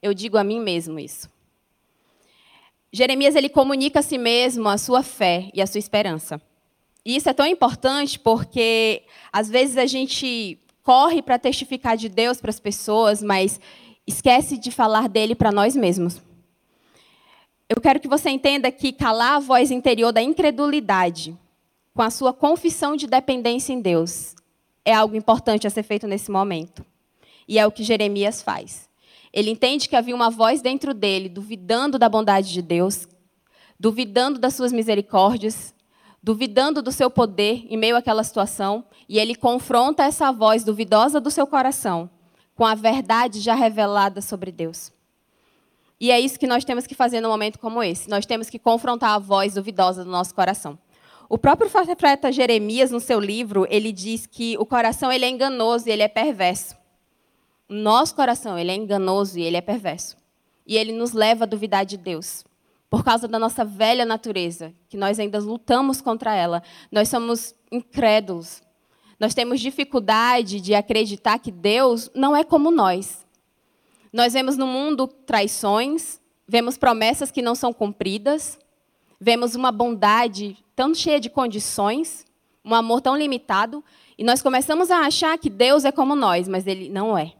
eu 0.00 0.14
digo 0.14 0.38
a 0.38 0.44
mim 0.44 0.60
mesmo 0.60 0.98
isso. 0.98 1.28
Jeremias 2.92 3.34
ele 3.34 3.48
comunica 3.48 3.98
a 3.98 4.02
si 4.02 4.18
mesmo 4.18 4.68
a 4.68 4.78
sua 4.78 5.02
fé 5.02 5.50
e 5.52 5.60
a 5.60 5.66
sua 5.66 5.80
esperança. 5.80 6.40
E 7.04 7.16
isso 7.16 7.28
é 7.28 7.32
tão 7.32 7.46
importante 7.46 8.18
porque 8.20 9.02
às 9.32 9.48
vezes 9.48 9.76
a 9.76 9.86
gente 9.86 10.56
corre 10.82 11.22
para 11.22 11.38
testificar 11.40 11.96
de 11.96 12.08
Deus 12.08 12.40
para 12.40 12.50
as 12.50 12.60
pessoas, 12.60 13.20
mas 13.20 13.60
esquece 14.10 14.58
de 14.58 14.70
falar 14.70 15.08
dele 15.08 15.34
para 15.34 15.50
nós 15.50 15.74
mesmos. 15.74 16.20
Eu 17.68 17.80
quero 17.80 18.00
que 18.00 18.08
você 18.08 18.28
entenda 18.28 18.70
que 18.70 18.92
calar 18.92 19.36
a 19.36 19.38
voz 19.38 19.70
interior 19.70 20.12
da 20.12 20.20
incredulidade 20.20 21.36
com 21.94 22.02
a 22.02 22.10
sua 22.10 22.32
confissão 22.32 22.96
de 22.96 23.06
dependência 23.06 23.72
em 23.72 23.80
Deus 23.80 24.34
é 24.84 24.92
algo 24.92 25.14
importante 25.14 25.66
a 25.66 25.70
ser 25.70 25.84
feito 25.84 26.06
nesse 26.06 26.30
momento. 26.30 26.84
E 27.46 27.58
é 27.58 27.66
o 27.66 27.70
que 27.70 27.84
Jeremias 27.84 28.42
faz. 28.42 28.88
Ele 29.32 29.50
entende 29.50 29.88
que 29.88 29.94
havia 29.94 30.14
uma 30.14 30.30
voz 30.30 30.60
dentro 30.60 30.92
dele, 30.92 31.28
duvidando 31.28 31.98
da 31.98 32.08
bondade 32.08 32.52
de 32.52 32.62
Deus, 32.62 33.06
duvidando 33.78 34.38
das 34.38 34.54
suas 34.54 34.72
misericórdias, 34.72 35.72
duvidando 36.20 36.82
do 36.82 36.90
seu 36.90 37.08
poder 37.08 37.64
em 37.68 37.76
meio 37.76 37.96
àquela 37.96 38.24
situação, 38.24 38.84
e 39.08 39.18
ele 39.18 39.36
confronta 39.36 40.02
essa 40.02 40.32
voz 40.32 40.64
duvidosa 40.64 41.20
do 41.20 41.30
seu 41.30 41.46
coração 41.46 42.10
com 42.60 42.66
a 42.66 42.74
verdade 42.74 43.40
já 43.40 43.54
revelada 43.54 44.20
sobre 44.20 44.52
Deus. 44.52 44.92
E 45.98 46.10
é 46.10 46.20
isso 46.20 46.38
que 46.38 46.46
nós 46.46 46.62
temos 46.62 46.86
que 46.86 46.94
fazer 46.94 47.22
num 47.22 47.30
momento 47.30 47.58
como 47.58 47.82
esse. 47.82 48.10
Nós 48.10 48.26
temos 48.26 48.50
que 48.50 48.58
confrontar 48.58 49.14
a 49.14 49.18
voz 49.18 49.54
duvidosa 49.54 50.04
do 50.04 50.10
nosso 50.10 50.34
coração. 50.34 50.78
O 51.26 51.38
próprio 51.38 51.70
profeta 51.70 52.30
Jeremias, 52.30 52.90
no 52.90 53.00
seu 53.00 53.18
livro, 53.18 53.66
ele 53.70 53.90
diz 53.90 54.26
que 54.26 54.58
o 54.58 54.66
coração 54.66 55.10
ele 55.10 55.24
é 55.24 55.30
enganoso 55.30 55.88
e 55.88 55.92
ele 55.92 56.02
é 56.02 56.08
perverso 56.08 56.76
nosso 57.70 58.14
coração, 58.14 58.58
ele 58.58 58.72
é 58.72 58.74
enganoso 58.74 59.38
e 59.38 59.42
ele 59.42 59.56
é 59.56 59.60
perverso. 59.60 60.16
E 60.66 60.76
ele 60.76 60.92
nos 60.92 61.12
leva 61.12 61.44
a 61.44 61.46
duvidar 61.46 61.86
de 61.86 61.96
Deus. 61.96 62.44
Por 62.90 63.04
causa 63.04 63.28
da 63.28 63.38
nossa 63.38 63.64
velha 63.64 64.04
natureza, 64.04 64.74
que 64.88 64.96
nós 64.96 65.18
ainda 65.20 65.38
lutamos 65.38 66.00
contra 66.00 66.34
ela. 66.34 66.62
Nós 66.90 67.08
somos 67.08 67.54
incrédulos. 67.70 68.60
Nós 69.20 69.34
temos 69.34 69.60
dificuldade 69.60 70.62
de 70.62 70.74
acreditar 70.74 71.38
que 71.38 71.52
Deus 71.52 72.10
não 72.14 72.34
é 72.34 72.42
como 72.42 72.70
nós. 72.70 73.26
Nós 74.10 74.32
vemos 74.32 74.56
no 74.56 74.66
mundo 74.66 75.06
traições, 75.06 76.18
vemos 76.48 76.78
promessas 76.78 77.30
que 77.30 77.42
não 77.42 77.54
são 77.54 77.70
cumpridas, 77.70 78.58
vemos 79.20 79.54
uma 79.54 79.70
bondade 79.70 80.56
tão 80.74 80.94
cheia 80.94 81.20
de 81.20 81.28
condições, 81.28 82.24
um 82.64 82.74
amor 82.74 83.02
tão 83.02 83.14
limitado, 83.14 83.84
e 84.16 84.24
nós 84.24 84.40
começamos 84.40 84.90
a 84.90 85.00
achar 85.00 85.36
que 85.38 85.50
Deus 85.50 85.84
é 85.84 85.92
como 85.92 86.16
nós, 86.16 86.48
mas 86.48 86.66
ele 86.66 86.88
não 86.88 87.16
é. 87.16 87.34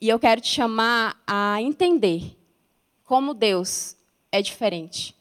E 0.00 0.08
eu 0.08 0.18
quero 0.18 0.40
te 0.40 0.48
chamar 0.48 1.16
a 1.26 1.62
entender 1.62 2.36
como 3.04 3.32
Deus 3.32 3.96
é 4.32 4.42
diferente, 4.42 5.14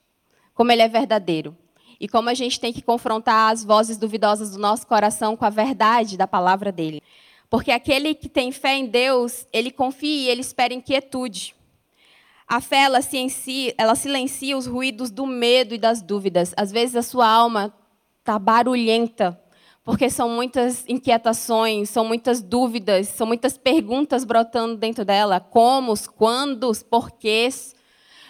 como 0.54 0.72
Ele 0.72 0.82
é 0.82 0.88
verdadeiro. 0.88 1.56
E 2.04 2.08
como 2.10 2.28
a 2.28 2.34
gente 2.34 2.60
tem 2.60 2.74
que 2.74 2.82
confrontar 2.82 3.54
as 3.54 3.64
vozes 3.64 3.96
duvidosas 3.96 4.52
do 4.52 4.60
nosso 4.60 4.86
coração 4.86 5.38
com 5.38 5.46
a 5.46 5.50
verdade 5.50 6.18
da 6.18 6.28
palavra 6.28 6.70
dele. 6.70 7.02
Porque 7.50 7.72
aquele 7.72 8.14
que 8.14 8.28
tem 8.28 8.52
fé 8.52 8.76
em 8.76 8.88
Deus, 8.88 9.48
ele 9.54 9.72
confia 9.72 10.26
e 10.26 10.28
ele 10.28 10.42
espera 10.42 10.74
em 10.74 10.82
quietude. 10.82 11.56
A 12.46 12.60
fé, 12.60 12.84
ela, 12.84 13.02
silencia, 13.02 13.74
ela 13.78 13.96
silencia 13.96 14.58
os 14.58 14.68
ruídos 14.68 15.10
do 15.10 15.26
medo 15.26 15.74
e 15.74 15.78
das 15.78 16.02
dúvidas. 16.02 16.54
Às 16.58 16.74
vezes 16.74 16.98
a 16.98 17.02
sua 17.02 17.26
alma 17.26 17.74
está 18.20 18.38
barulhenta, 18.38 19.42
porque 19.82 20.10
são 20.10 20.28
muitas 20.28 20.84
inquietações, 20.90 21.90
são 21.90 22.04
muitas 22.04 22.42
dúvidas, 22.42 23.08
são 23.08 23.26
muitas 23.26 23.58
perguntas 23.58 24.26
brotando 24.26 24.76
dentro 24.76 25.06
dela, 25.06 25.40
como, 25.40 25.94
quando, 26.18 26.70
porquês. 26.90 27.74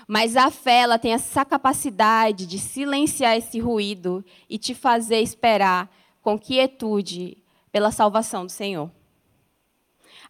Mas 0.08 0.36
a 0.36 0.52
fé 0.52 0.82
ela 0.82 1.00
tem 1.00 1.14
essa 1.14 1.46
capacidade 1.46 2.46
de 2.46 2.60
silenciar 2.60 3.38
esse 3.38 3.60
ruído 3.60 4.24
e 4.50 4.58
te 4.58 4.76
fazer 4.76 5.20
esperar 5.20 5.90
com 6.22 6.38
quietude 6.38 7.38
pela 7.72 7.92
salvação 7.92 8.46
do 8.46 8.52
Senhor. 8.52 8.92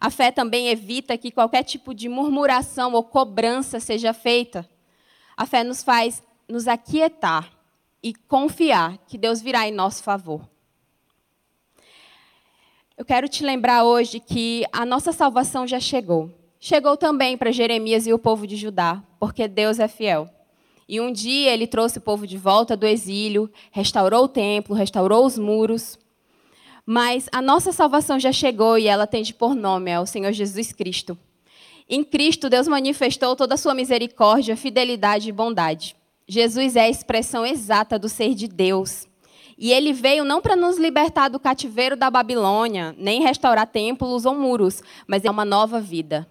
A 0.00 0.10
fé 0.10 0.30
também 0.30 0.68
evita 0.68 1.16
que 1.16 1.30
qualquer 1.30 1.62
tipo 1.62 1.94
de 1.94 2.08
murmuração 2.08 2.92
ou 2.92 3.02
cobrança 3.02 3.80
seja 3.80 4.12
feita. 4.12 4.68
A 5.36 5.46
fé 5.46 5.64
nos 5.64 5.82
faz 5.82 6.22
nos 6.48 6.68
aquietar 6.68 7.50
e 8.02 8.14
confiar 8.14 8.98
que 9.06 9.16
Deus 9.16 9.40
virá 9.40 9.66
em 9.66 9.72
nosso 9.72 10.02
favor. 10.02 10.48
Eu 12.96 13.04
quero 13.04 13.28
te 13.28 13.42
lembrar 13.42 13.84
hoje 13.84 14.20
que 14.20 14.64
a 14.72 14.84
nossa 14.84 15.10
salvação 15.10 15.66
já 15.66 15.80
chegou. 15.80 16.30
Chegou 16.66 16.96
também 16.96 17.36
para 17.36 17.52
Jeremias 17.52 18.06
e 18.06 18.12
o 18.14 18.18
povo 18.18 18.46
de 18.46 18.56
Judá, 18.56 19.02
porque 19.20 19.46
Deus 19.46 19.78
é 19.78 19.86
fiel. 19.86 20.30
E 20.88 20.98
um 20.98 21.12
dia 21.12 21.52
ele 21.52 21.66
trouxe 21.66 21.98
o 21.98 22.00
povo 22.00 22.26
de 22.26 22.38
volta 22.38 22.74
do 22.74 22.86
exílio, 22.86 23.50
restaurou 23.70 24.24
o 24.24 24.28
templo, 24.28 24.74
restaurou 24.74 25.26
os 25.26 25.36
muros. 25.36 25.98
Mas 26.86 27.28
a 27.30 27.42
nossa 27.42 27.70
salvação 27.70 28.18
já 28.18 28.32
chegou 28.32 28.78
e 28.78 28.86
ela 28.86 29.06
tem 29.06 29.22
de 29.22 29.34
por 29.34 29.54
nome 29.54 29.90
é 29.90 30.00
o 30.00 30.06
Senhor 30.06 30.32
Jesus 30.32 30.72
Cristo. 30.72 31.18
Em 31.86 32.02
Cristo, 32.02 32.48
Deus 32.48 32.66
manifestou 32.66 33.36
toda 33.36 33.56
a 33.56 33.58
sua 33.58 33.74
misericórdia, 33.74 34.56
fidelidade 34.56 35.28
e 35.28 35.32
bondade. 35.32 35.94
Jesus 36.26 36.76
é 36.76 36.84
a 36.84 36.88
expressão 36.88 37.44
exata 37.44 37.98
do 37.98 38.08
ser 38.08 38.34
de 38.34 38.48
Deus. 38.48 39.06
E 39.58 39.70
ele 39.70 39.92
veio 39.92 40.24
não 40.24 40.40
para 40.40 40.56
nos 40.56 40.78
libertar 40.78 41.28
do 41.28 41.38
cativeiro 41.38 41.94
da 41.94 42.10
Babilônia, 42.10 42.94
nem 42.96 43.20
restaurar 43.20 43.66
templos 43.66 44.24
ou 44.24 44.34
muros, 44.34 44.82
mas 45.06 45.26
é 45.26 45.30
uma 45.30 45.44
nova 45.44 45.78
vida. 45.78 46.26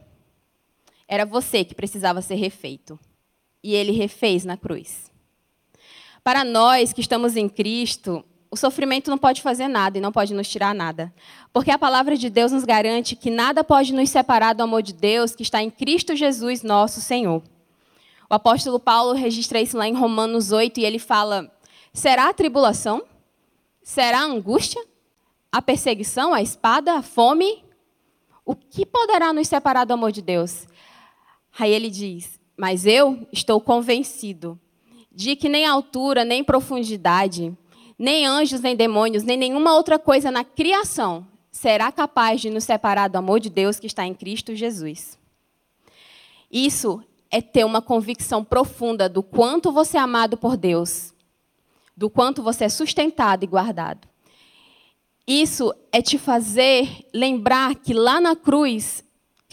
Era 1.14 1.28
você 1.28 1.64
que 1.64 1.76
precisava 1.76 2.24
ser 2.24 2.34
refeito. 2.34 3.00
E 3.64 3.76
ele 3.76 3.92
refez 3.92 4.44
na 4.44 4.58
cruz. 4.58 5.12
Para 6.24 6.44
nós 6.44 6.92
que 6.92 7.02
estamos 7.02 7.38
em 7.38 7.48
Cristo, 7.48 8.26
o 8.50 8.58
sofrimento 8.58 9.12
não 9.12 9.18
pode 9.20 9.40
fazer 9.40 9.68
nada 9.68 9.96
e 9.96 10.02
não 10.02 10.12
pode 10.12 10.34
nos 10.34 10.50
tirar 10.50 10.74
nada. 10.74 11.14
Porque 11.54 11.70
a 11.70 11.78
palavra 11.78 12.18
de 12.18 12.32
Deus 12.32 12.52
nos 12.52 12.64
garante 12.64 13.16
que 13.16 13.30
nada 13.30 13.64
pode 13.64 13.94
nos 13.94 14.10
separar 14.10 14.54
do 14.54 14.64
amor 14.64 14.82
de 14.82 14.92
Deus 14.92 15.36
que 15.36 15.44
está 15.44 15.62
em 15.62 15.70
Cristo 15.70 16.16
Jesus, 16.16 16.64
nosso 16.64 17.00
Senhor. 17.00 17.44
O 18.28 18.34
apóstolo 18.34 18.80
Paulo 18.80 19.14
registra 19.14 19.62
isso 19.62 19.78
lá 19.78 19.88
em 19.88 19.94
Romanos 19.94 20.52
8 20.52 20.80
e 20.80 20.84
ele 20.84 20.98
fala: 20.98 21.56
será 21.94 22.30
a 22.30 22.34
tribulação? 22.34 23.04
Será 23.84 24.22
a 24.22 24.26
angústia, 24.26 24.84
a 25.52 25.62
perseguição, 25.62 26.34
a 26.34 26.42
espada, 26.42 26.94
a 26.94 27.04
fome? 27.04 27.64
O 28.44 28.56
que 28.56 28.84
poderá 28.84 29.32
nos 29.32 29.48
separar 29.48 29.86
do 29.86 29.94
amor 29.94 30.12
de 30.12 30.24
Deus? 30.24 30.73
Aí 31.58 31.72
ele 31.72 31.90
diz: 31.90 32.40
Mas 32.58 32.86
eu 32.86 33.28
estou 33.32 33.60
convencido 33.62 34.60
de 35.12 35.36
que 35.36 35.48
nem 35.48 35.66
altura, 35.66 36.26
nem 36.26 36.44
profundidade, 36.44 37.56
nem 37.98 38.26
anjos, 38.26 38.62
nem 38.62 38.76
demônios, 38.76 39.24
nem 39.24 39.38
nenhuma 39.38 39.74
outra 39.76 40.00
coisa 40.00 40.32
na 40.32 40.44
criação 40.44 41.26
será 41.52 41.92
capaz 41.92 42.42
de 42.42 42.50
nos 42.50 42.64
separar 42.64 43.08
do 43.08 43.18
amor 43.18 43.40
de 43.40 43.50
Deus 43.50 43.80
que 43.80 43.88
está 43.88 44.06
em 44.06 44.14
Cristo 44.14 44.56
Jesus. 44.56 45.20
Isso 46.52 47.04
é 47.30 47.42
ter 47.42 47.64
uma 47.64 47.82
convicção 47.82 48.44
profunda 48.44 49.08
do 49.08 49.22
quanto 49.22 49.72
você 49.72 49.98
é 49.98 50.00
amado 50.00 50.36
por 50.36 50.58
Deus 50.58 51.14
do 51.96 52.10
quanto 52.10 52.42
você 52.42 52.66
é 52.66 52.70
sustentado 52.70 53.44
e 53.44 53.48
guardado. 53.48 54.08
Isso 55.26 55.74
é 55.92 56.02
te 56.02 56.18
fazer 56.18 57.08
lembrar 57.14 57.76
que 57.76 57.94
lá 57.94 58.20
na 58.20 58.36
cruz, 58.36 59.04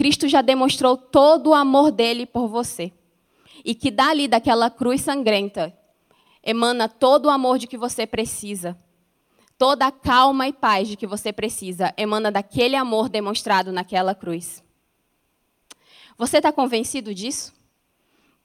Cristo 0.00 0.26
já 0.26 0.40
demonstrou 0.40 0.96
todo 0.96 1.50
o 1.50 1.54
amor 1.54 1.90
dele 1.90 2.24
por 2.24 2.48
você. 2.48 2.90
E 3.62 3.74
que 3.74 3.90
dali, 3.90 4.26
daquela 4.26 4.70
cruz 4.70 5.02
sangrenta, 5.02 5.76
emana 6.42 6.88
todo 6.88 7.26
o 7.26 7.28
amor 7.28 7.58
de 7.58 7.66
que 7.66 7.76
você 7.76 8.06
precisa. 8.06 8.74
Toda 9.58 9.86
a 9.86 9.92
calma 9.92 10.48
e 10.48 10.54
paz 10.54 10.88
de 10.88 10.96
que 10.96 11.06
você 11.06 11.34
precisa 11.34 11.92
emana 11.98 12.32
daquele 12.32 12.76
amor 12.76 13.10
demonstrado 13.10 13.72
naquela 13.72 14.14
cruz. 14.14 14.64
Você 16.16 16.38
está 16.38 16.50
convencido 16.50 17.14
disso? 17.14 17.52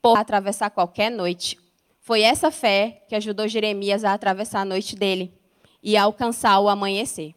Por 0.02 0.18
atravessar 0.18 0.70
qualquer 0.72 1.10
noite, 1.10 1.58
foi 2.02 2.20
essa 2.20 2.52
fé 2.52 3.06
que 3.08 3.16
ajudou 3.16 3.48
Jeremias 3.48 4.04
a 4.04 4.14
atravessar 4.14 4.60
a 4.60 4.66
noite 4.66 4.94
dele 4.94 5.34
e 5.82 5.96
a 5.96 6.04
alcançar 6.04 6.60
o 6.60 6.68
amanhecer. 6.68 7.34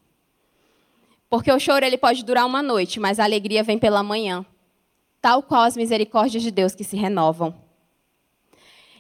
Porque 1.29 1.53
o 1.53 1.59
choro 1.59 1.85
ele 1.85 1.99
pode 1.99 2.25
durar 2.25 2.47
uma 2.47 2.63
noite, 2.63 2.99
mas 2.99 3.19
a 3.19 3.25
alegria 3.25 3.63
vem 3.63 3.79
pela 3.79 4.03
manhã, 4.03 4.45
tal 5.21 5.43
qual 5.43 5.63
as 5.63 5.77
misericórdias 5.77 6.43
de 6.43 6.51
Deus 6.51 6.75
que 6.75 6.85
se 6.85 6.97
renovam. 6.97 7.55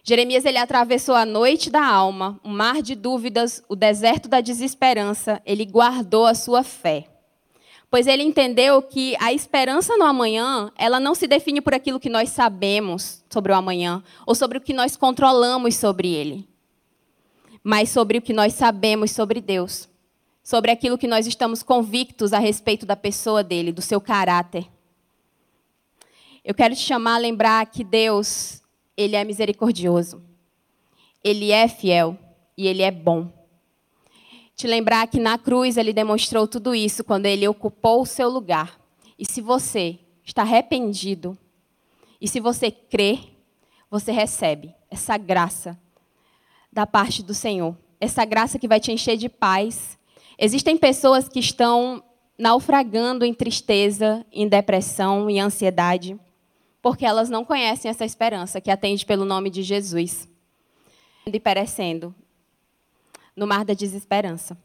Jeremias 0.04 0.44
ele 0.44 0.58
atravessou 0.58 1.14
a 1.14 1.26
noite 1.26 1.70
da 1.70 1.84
alma, 1.84 2.40
o 2.42 2.48
mar 2.48 2.82
de 2.82 2.94
dúvidas, 2.94 3.62
o 3.68 3.76
deserto 3.76 4.28
da 4.28 4.40
desesperança, 4.40 5.40
ele 5.44 5.64
guardou 5.64 6.26
a 6.26 6.34
sua 6.34 6.62
fé 6.62 7.08
pois 7.90 8.06
ele 8.06 8.22
entendeu 8.22 8.82
que 8.82 9.16
a 9.18 9.32
esperança 9.32 9.96
no 9.96 10.04
amanhã, 10.04 10.70
ela 10.76 11.00
não 11.00 11.14
se 11.14 11.26
define 11.26 11.60
por 11.60 11.72
aquilo 11.72 12.00
que 12.00 12.10
nós 12.10 12.30
sabemos 12.30 13.24
sobre 13.30 13.52
o 13.52 13.54
amanhã 13.54 14.02
ou 14.26 14.34
sobre 14.34 14.58
o 14.58 14.60
que 14.60 14.74
nós 14.74 14.96
controlamos 14.96 15.76
sobre 15.76 16.08
ele. 16.08 16.48
mas 17.64 17.90
sobre 17.90 18.16
o 18.16 18.22
que 18.22 18.32
nós 18.32 18.54
sabemos 18.54 19.10
sobre 19.10 19.40
Deus, 19.42 19.88
sobre 20.48 20.70
aquilo 20.70 20.96
que 20.96 21.06
nós 21.06 21.26
estamos 21.26 21.62
convictos 21.62 22.32
a 22.32 22.38
respeito 22.38 22.86
da 22.86 22.96
pessoa 22.96 23.44
dele, 23.44 23.70
do 23.70 23.82
seu 23.82 24.00
caráter. 24.00 24.66
Eu 26.42 26.54
quero 26.54 26.74
te 26.74 26.80
chamar 26.80 27.16
a 27.16 27.18
lembrar 27.18 27.66
que 27.66 27.84
Deus, 27.84 28.62
ele 28.96 29.14
é 29.14 29.22
misericordioso. 29.24 30.22
Ele 31.22 31.50
é 31.50 31.68
fiel 31.68 32.16
e 32.56 32.66
ele 32.66 32.80
é 32.80 32.90
bom. 32.90 33.30
Te 34.56 34.66
lembrar 34.66 35.06
que 35.08 35.20
na 35.20 35.36
cruz 35.36 35.76
ele 35.76 35.92
demonstrou 35.92 36.48
tudo 36.48 36.74
isso 36.74 37.04
quando 37.04 37.26
ele 37.26 37.46
ocupou 37.46 38.00
o 38.00 38.06
seu 38.06 38.30
lugar. 38.30 38.80
E 39.18 39.26
se 39.26 39.42
você 39.42 39.98
está 40.24 40.40
arrependido, 40.40 41.36
e 42.18 42.26
se 42.26 42.40
você 42.40 42.70
crê, 42.70 43.18
você 43.90 44.12
recebe 44.12 44.74
essa 44.90 45.18
graça 45.18 45.78
da 46.72 46.86
parte 46.86 47.22
do 47.22 47.34
Senhor. 47.34 47.76
Essa 48.00 48.24
graça 48.24 48.58
que 48.58 48.66
vai 48.66 48.80
te 48.80 48.90
encher 48.90 49.18
de 49.18 49.28
paz. 49.28 49.97
Existem 50.38 50.76
pessoas 50.76 51.28
que 51.28 51.40
estão 51.40 52.02
naufragando 52.38 53.24
em 53.24 53.34
tristeza, 53.34 54.24
em 54.30 54.46
depressão, 54.46 55.28
em 55.28 55.40
ansiedade, 55.40 56.18
porque 56.80 57.04
elas 57.04 57.28
não 57.28 57.44
conhecem 57.44 57.90
essa 57.90 58.04
esperança 58.04 58.60
que 58.60 58.70
atende 58.70 59.04
pelo 59.04 59.24
nome 59.24 59.50
de 59.50 59.62
Jesus. 59.62 60.28
E 61.26 61.40
perecendo 61.40 62.14
no 63.34 63.46
mar 63.46 63.64
da 63.64 63.74
desesperança. 63.74 64.56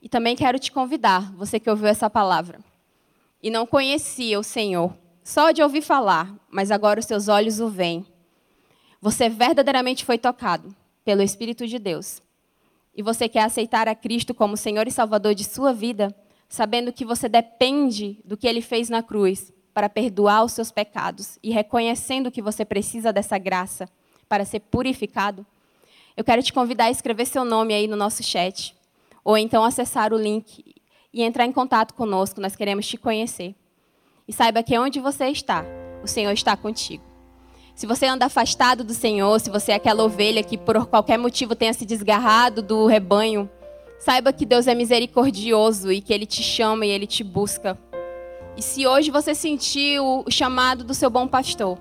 E 0.00 0.08
também 0.08 0.34
quero 0.34 0.58
te 0.58 0.72
convidar, 0.72 1.30
você 1.34 1.60
que 1.60 1.68
ouviu 1.68 1.86
essa 1.86 2.08
palavra 2.08 2.58
e 3.42 3.50
não 3.50 3.66
conhecia 3.66 4.38
o 4.38 4.42
Senhor, 4.42 4.94
só 5.22 5.50
de 5.50 5.62
ouvir 5.62 5.82
falar, 5.82 6.34
mas 6.48 6.70
agora 6.70 7.00
os 7.00 7.06
seus 7.06 7.28
olhos 7.28 7.60
o 7.60 7.68
veem. 7.68 8.04
Você 9.00 9.28
verdadeiramente 9.28 10.04
foi 10.04 10.18
tocado 10.18 10.74
pelo 11.04 11.22
Espírito 11.22 11.66
de 11.66 11.78
Deus. 11.78 12.22
E 13.00 13.02
você 13.02 13.30
quer 13.30 13.44
aceitar 13.44 13.88
a 13.88 13.94
Cristo 13.94 14.34
como 14.34 14.58
Senhor 14.58 14.86
e 14.86 14.90
Salvador 14.90 15.34
de 15.34 15.42
sua 15.42 15.72
vida, 15.72 16.14
sabendo 16.50 16.92
que 16.92 17.02
você 17.02 17.30
depende 17.30 18.20
do 18.26 18.36
que 18.36 18.46
ele 18.46 18.60
fez 18.60 18.90
na 18.90 19.02
cruz 19.02 19.50
para 19.72 19.88
perdoar 19.88 20.44
os 20.44 20.52
seus 20.52 20.70
pecados 20.70 21.38
e 21.42 21.50
reconhecendo 21.50 22.30
que 22.30 22.42
você 22.42 22.62
precisa 22.62 23.10
dessa 23.10 23.38
graça 23.38 23.88
para 24.28 24.44
ser 24.44 24.60
purificado, 24.60 25.46
eu 26.14 26.22
quero 26.22 26.42
te 26.42 26.52
convidar 26.52 26.84
a 26.84 26.90
escrever 26.90 27.24
seu 27.24 27.42
nome 27.42 27.72
aí 27.72 27.86
no 27.86 27.96
nosso 27.96 28.22
chat, 28.22 28.76
ou 29.24 29.38
então 29.38 29.64
acessar 29.64 30.12
o 30.12 30.18
link 30.18 30.62
e 31.10 31.22
entrar 31.22 31.46
em 31.46 31.52
contato 31.52 31.94
conosco, 31.94 32.38
nós 32.38 32.54
queremos 32.54 32.86
te 32.86 32.98
conhecer. 32.98 33.54
E 34.28 34.32
saiba 34.34 34.62
que 34.62 34.78
onde 34.78 35.00
você 35.00 35.28
está, 35.28 35.64
o 36.04 36.06
Senhor 36.06 36.32
está 36.32 36.54
contigo. 36.54 37.09
Se 37.74 37.86
você 37.86 38.06
anda 38.06 38.26
afastado 38.26 38.84
do 38.84 38.92
Senhor, 38.92 39.38
se 39.40 39.50
você 39.50 39.72
é 39.72 39.74
aquela 39.76 40.04
ovelha 40.04 40.42
que 40.42 40.58
por 40.58 40.86
qualquer 40.86 41.18
motivo 41.18 41.54
tenha 41.54 41.72
se 41.72 41.86
desgarrado 41.86 42.62
do 42.62 42.86
rebanho, 42.86 43.48
saiba 43.98 44.32
que 44.32 44.44
Deus 44.44 44.66
é 44.66 44.74
misericordioso 44.74 45.90
e 45.90 46.00
que 46.00 46.12
Ele 46.12 46.26
te 46.26 46.42
chama 46.42 46.84
e 46.84 46.90
Ele 46.90 47.06
te 47.06 47.24
busca. 47.24 47.78
E 48.56 48.62
se 48.62 48.86
hoje 48.86 49.10
você 49.10 49.34
sentiu 49.34 50.24
o 50.26 50.30
chamado 50.30 50.84
do 50.84 50.92
seu 50.92 51.08
bom 51.08 51.26
pastor, 51.26 51.78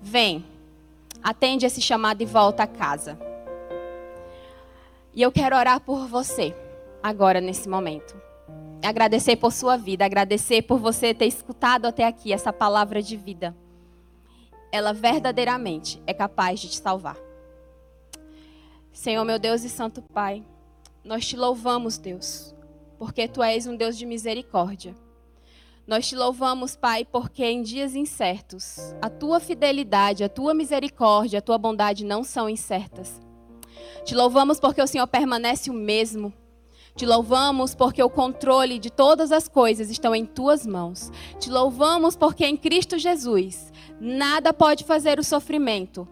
vem, 0.00 0.44
atende 1.22 1.66
esse 1.66 1.80
chamado 1.80 2.22
e 2.22 2.26
volta 2.26 2.64
a 2.64 2.66
casa. 2.66 3.18
E 5.14 5.22
eu 5.22 5.30
quero 5.30 5.56
orar 5.56 5.80
por 5.80 6.06
você, 6.08 6.54
agora, 7.02 7.40
nesse 7.40 7.68
momento 7.68 8.26
agradecer 8.88 9.36
por 9.36 9.52
sua 9.52 9.76
vida, 9.76 10.04
agradecer 10.04 10.62
por 10.62 10.78
você 10.78 11.12
ter 11.12 11.26
escutado 11.26 11.86
até 11.86 12.04
aqui 12.04 12.32
essa 12.32 12.52
palavra 12.52 13.02
de 13.02 13.16
vida. 13.16 13.54
Ela 14.76 14.92
verdadeiramente 14.92 16.02
é 16.06 16.12
capaz 16.12 16.60
de 16.60 16.68
te 16.68 16.76
salvar. 16.76 17.16
Senhor, 18.92 19.24
meu 19.24 19.38
Deus 19.38 19.64
e 19.64 19.70
Santo 19.70 20.02
Pai, 20.02 20.44
nós 21.02 21.26
te 21.26 21.34
louvamos, 21.34 21.96
Deus, 21.96 22.54
porque 22.98 23.26
tu 23.26 23.42
és 23.42 23.66
um 23.66 23.74
Deus 23.74 23.96
de 23.96 24.04
misericórdia. 24.04 24.94
Nós 25.86 26.06
te 26.06 26.14
louvamos, 26.14 26.76
Pai, 26.76 27.06
porque 27.06 27.42
em 27.42 27.62
dias 27.62 27.94
incertos, 27.94 28.94
a 29.00 29.08
tua 29.08 29.40
fidelidade, 29.40 30.22
a 30.22 30.28
tua 30.28 30.52
misericórdia, 30.52 31.38
a 31.38 31.42
tua 31.42 31.56
bondade 31.56 32.04
não 32.04 32.22
são 32.22 32.46
incertas. 32.46 33.18
Te 34.04 34.14
louvamos 34.14 34.60
porque 34.60 34.82
o 34.82 34.86
Senhor 34.86 35.06
permanece 35.06 35.70
o 35.70 35.72
mesmo 35.72 36.34
te 36.96 37.04
louvamos 37.04 37.74
porque 37.74 38.02
o 38.02 38.08
controle 38.08 38.78
de 38.78 38.90
todas 38.90 39.30
as 39.30 39.46
coisas 39.48 39.90
estão 39.90 40.14
em 40.14 40.24
tuas 40.24 40.64
mãos. 40.64 41.12
Te 41.38 41.50
louvamos 41.50 42.16
porque 42.16 42.46
em 42.46 42.56
Cristo 42.56 42.96
Jesus 42.96 43.65
nada 44.00 44.52
pode 44.52 44.84
fazer 44.84 45.18
o 45.18 45.24
sofrimento. 45.24 46.06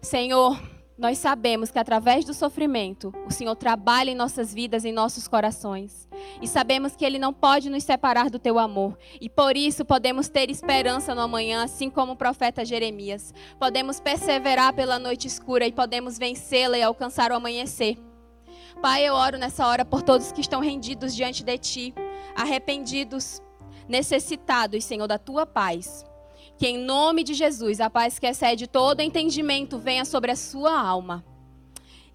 Senhor, 0.00 0.60
nós 1.00 1.16
sabemos 1.16 1.70
que 1.70 1.78
através 1.78 2.26
do 2.26 2.34
sofrimento, 2.34 3.10
o 3.26 3.32
Senhor 3.32 3.56
trabalha 3.56 4.10
em 4.10 4.14
nossas 4.14 4.52
vidas, 4.52 4.84
em 4.84 4.92
nossos 4.92 5.26
corações. 5.26 6.06
E 6.42 6.46
sabemos 6.46 6.94
que 6.94 7.06
Ele 7.06 7.18
não 7.18 7.32
pode 7.32 7.70
nos 7.70 7.84
separar 7.84 8.28
do 8.28 8.38
teu 8.38 8.58
amor. 8.58 8.98
E 9.18 9.26
por 9.26 9.56
isso 9.56 9.82
podemos 9.82 10.28
ter 10.28 10.50
esperança 10.50 11.14
no 11.14 11.22
amanhã, 11.22 11.62
assim 11.62 11.88
como 11.88 12.12
o 12.12 12.16
profeta 12.16 12.66
Jeremias. 12.66 13.32
Podemos 13.58 13.98
perseverar 13.98 14.74
pela 14.74 14.98
noite 14.98 15.26
escura 15.26 15.66
e 15.66 15.72
podemos 15.72 16.18
vencê-la 16.18 16.76
e 16.76 16.82
alcançar 16.82 17.32
o 17.32 17.34
amanhecer. 17.34 17.96
Pai, 18.82 19.08
eu 19.08 19.14
oro 19.14 19.38
nessa 19.38 19.66
hora 19.66 19.86
por 19.86 20.02
todos 20.02 20.32
que 20.32 20.42
estão 20.42 20.60
rendidos 20.60 21.16
diante 21.16 21.42
de 21.42 21.56
Ti, 21.56 21.94
arrependidos, 22.36 23.40
necessitados, 23.88 24.84
Senhor, 24.84 25.06
da 25.06 25.16
Tua 25.18 25.46
paz. 25.46 26.04
Que 26.60 26.68
em 26.68 26.76
nome 26.76 27.24
de 27.24 27.32
Jesus, 27.32 27.80
a 27.80 27.88
paz 27.88 28.18
que 28.18 28.26
excede 28.26 28.66
todo 28.66 29.00
entendimento 29.00 29.78
venha 29.78 30.04
sobre 30.04 30.30
a 30.30 30.36
sua 30.36 30.78
alma. 30.78 31.24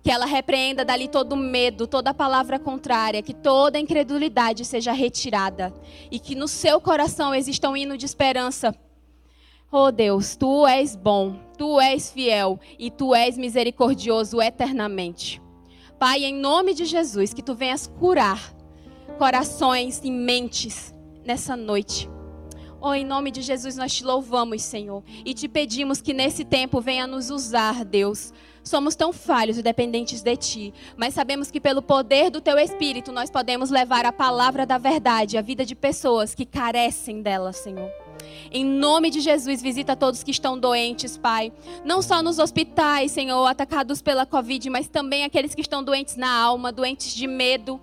Que 0.04 0.12
ela 0.12 0.28
repreenda 0.28 0.86
dali 0.86 1.08
todo 1.08 1.36
medo, 1.36 1.88
toda 1.88 2.14
palavra 2.14 2.60
contrária, 2.60 3.24
que 3.24 3.34
toda 3.34 3.80
incredulidade 3.80 4.64
seja 4.64 4.92
retirada 4.92 5.74
e 6.12 6.20
que 6.20 6.36
no 6.36 6.48
seu 6.48 6.80
coração 6.80 7.34
exista 7.34 7.68
um 7.68 7.76
hino 7.76 7.98
de 7.98 8.06
esperança. 8.06 8.72
Oh 9.72 9.92
Deus, 9.92 10.36
tu 10.36 10.68
és 10.68 10.96
bom, 10.96 11.40
tu 11.58 11.82
és 11.82 12.12
fiel 12.12 12.60
e 12.78 12.92
tu 12.92 13.16
és 13.16 13.40
misericordioso 13.40 14.40
eternamente. 14.40 15.42
Pai, 15.98 16.24
em 16.24 16.36
nome 16.36 16.76
de 16.76 16.86
Jesus, 16.86 17.34
que 17.34 17.42
tu 17.42 17.56
venhas 17.56 17.88
curar 17.88 18.54
corações 19.18 20.02
e 20.04 20.12
mentes 20.12 20.94
nessa 21.26 21.56
noite. 21.56 22.14
Oh, 22.88 22.94
em 22.94 23.04
nome 23.04 23.32
de 23.32 23.42
Jesus, 23.42 23.76
nós 23.76 23.96
te 23.96 24.04
louvamos, 24.04 24.62
Senhor, 24.62 25.04
e 25.26 25.34
te 25.34 25.48
pedimos 25.48 26.04
que 26.04 26.14
nesse 26.14 26.46
tempo 26.46 26.80
venha 26.80 27.08
nos 27.08 27.32
usar, 27.32 27.84
Deus. 27.84 28.32
Somos 28.64 28.96
tão 28.96 29.12
falhos 29.12 29.58
e 29.58 29.64
dependentes 29.64 30.22
de 30.22 30.36
Ti, 30.36 30.74
mas 30.96 31.16
sabemos 31.16 31.50
que 31.50 31.60
pelo 31.60 31.82
poder 31.82 32.30
do 32.30 32.40
Teu 32.40 32.60
Espírito 32.60 33.12
nós 33.12 33.32
podemos 33.32 33.72
levar 33.72 34.06
a 34.06 34.12
palavra 34.12 34.68
da 34.68 34.78
verdade 34.78 35.36
à 35.36 35.42
vida 35.42 35.66
de 35.66 35.74
pessoas 35.74 36.36
que 36.36 36.46
carecem 36.46 37.24
dela, 37.24 37.52
Senhor. 37.52 37.90
Em 38.52 38.64
nome 38.64 39.10
de 39.10 39.20
Jesus, 39.20 39.64
visita 39.64 39.96
todos 39.96 40.22
que 40.22 40.30
estão 40.30 40.56
doentes, 40.56 41.18
Pai. 41.18 41.52
Não 41.84 42.04
só 42.04 42.22
nos 42.22 42.38
hospitais, 42.38 43.12
Senhor, 43.12 43.48
atacados 43.48 44.00
pela 44.00 44.28
Covid, 44.28 44.70
mas 44.70 44.88
também 44.88 45.24
aqueles 45.24 45.56
que 45.56 45.62
estão 45.62 45.84
doentes 45.84 46.18
na 46.18 46.32
alma, 46.32 46.72
doentes 46.72 47.16
de 47.16 47.26
medo, 47.26 47.82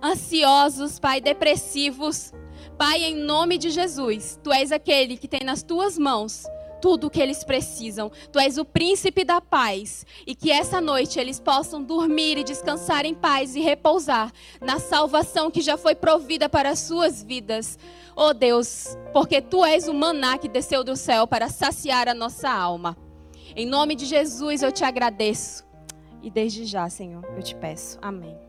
ansiosos, 0.00 1.00
Pai, 1.00 1.20
depressivos. 1.20 2.32
Pai, 2.76 3.04
em 3.04 3.16
nome 3.16 3.58
de 3.58 3.70
Jesus, 3.70 4.38
Tu 4.42 4.52
és 4.52 4.72
aquele 4.72 5.16
que 5.16 5.28
tem 5.28 5.44
nas 5.44 5.62
Tuas 5.62 5.98
mãos 5.98 6.44
tudo 6.84 7.06
o 7.06 7.10
que 7.10 7.22
eles 7.22 7.42
precisam. 7.42 8.12
Tu 8.30 8.38
és 8.38 8.58
o 8.58 8.64
príncipe 8.64 9.24
da 9.24 9.40
paz. 9.40 10.04
E 10.26 10.34
que 10.34 10.50
essa 10.50 10.82
noite 10.82 11.18
eles 11.18 11.40
possam 11.40 11.82
dormir 11.82 12.36
e 12.36 12.44
descansar 12.44 13.06
em 13.06 13.14
paz 13.14 13.56
e 13.56 13.60
repousar 13.62 14.30
na 14.60 14.78
salvação 14.78 15.50
que 15.50 15.62
já 15.62 15.78
foi 15.78 15.94
provida 15.94 16.46
para 16.46 16.68
as 16.68 16.80
suas 16.80 17.22
vidas. 17.22 17.78
Oh 18.14 18.34
Deus, 18.34 18.98
porque 19.14 19.40
tu 19.40 19.64
és 19.64 19.88
o 19.88 19.94
maná 19.94 20.36
que 20.36 20.46
desceu 20.46 20.84
do 20.84 20.94
céu 20.94 21.26
para 21.26 21.48
saciar 21.48 22.06
a 22.06 22.12
nossa 22.12 22.50
alma. 22.50 22.94
Em 23.56 23.64
nome 23.64 23.94
de 23.94 24.04
Jesus 24.04 24.62
eu 24.62 24.70
te 24.70 24.84
agradeço. 24.84 25.64
E 26.22 26.30
desde 26.30 26.66
já, 26.66 26.86
Senhor, 26.90 27.24
eu 27.34 27.42
te 27.42 27.54
peço. 27.54 27.98
Amém. 28.02 28.43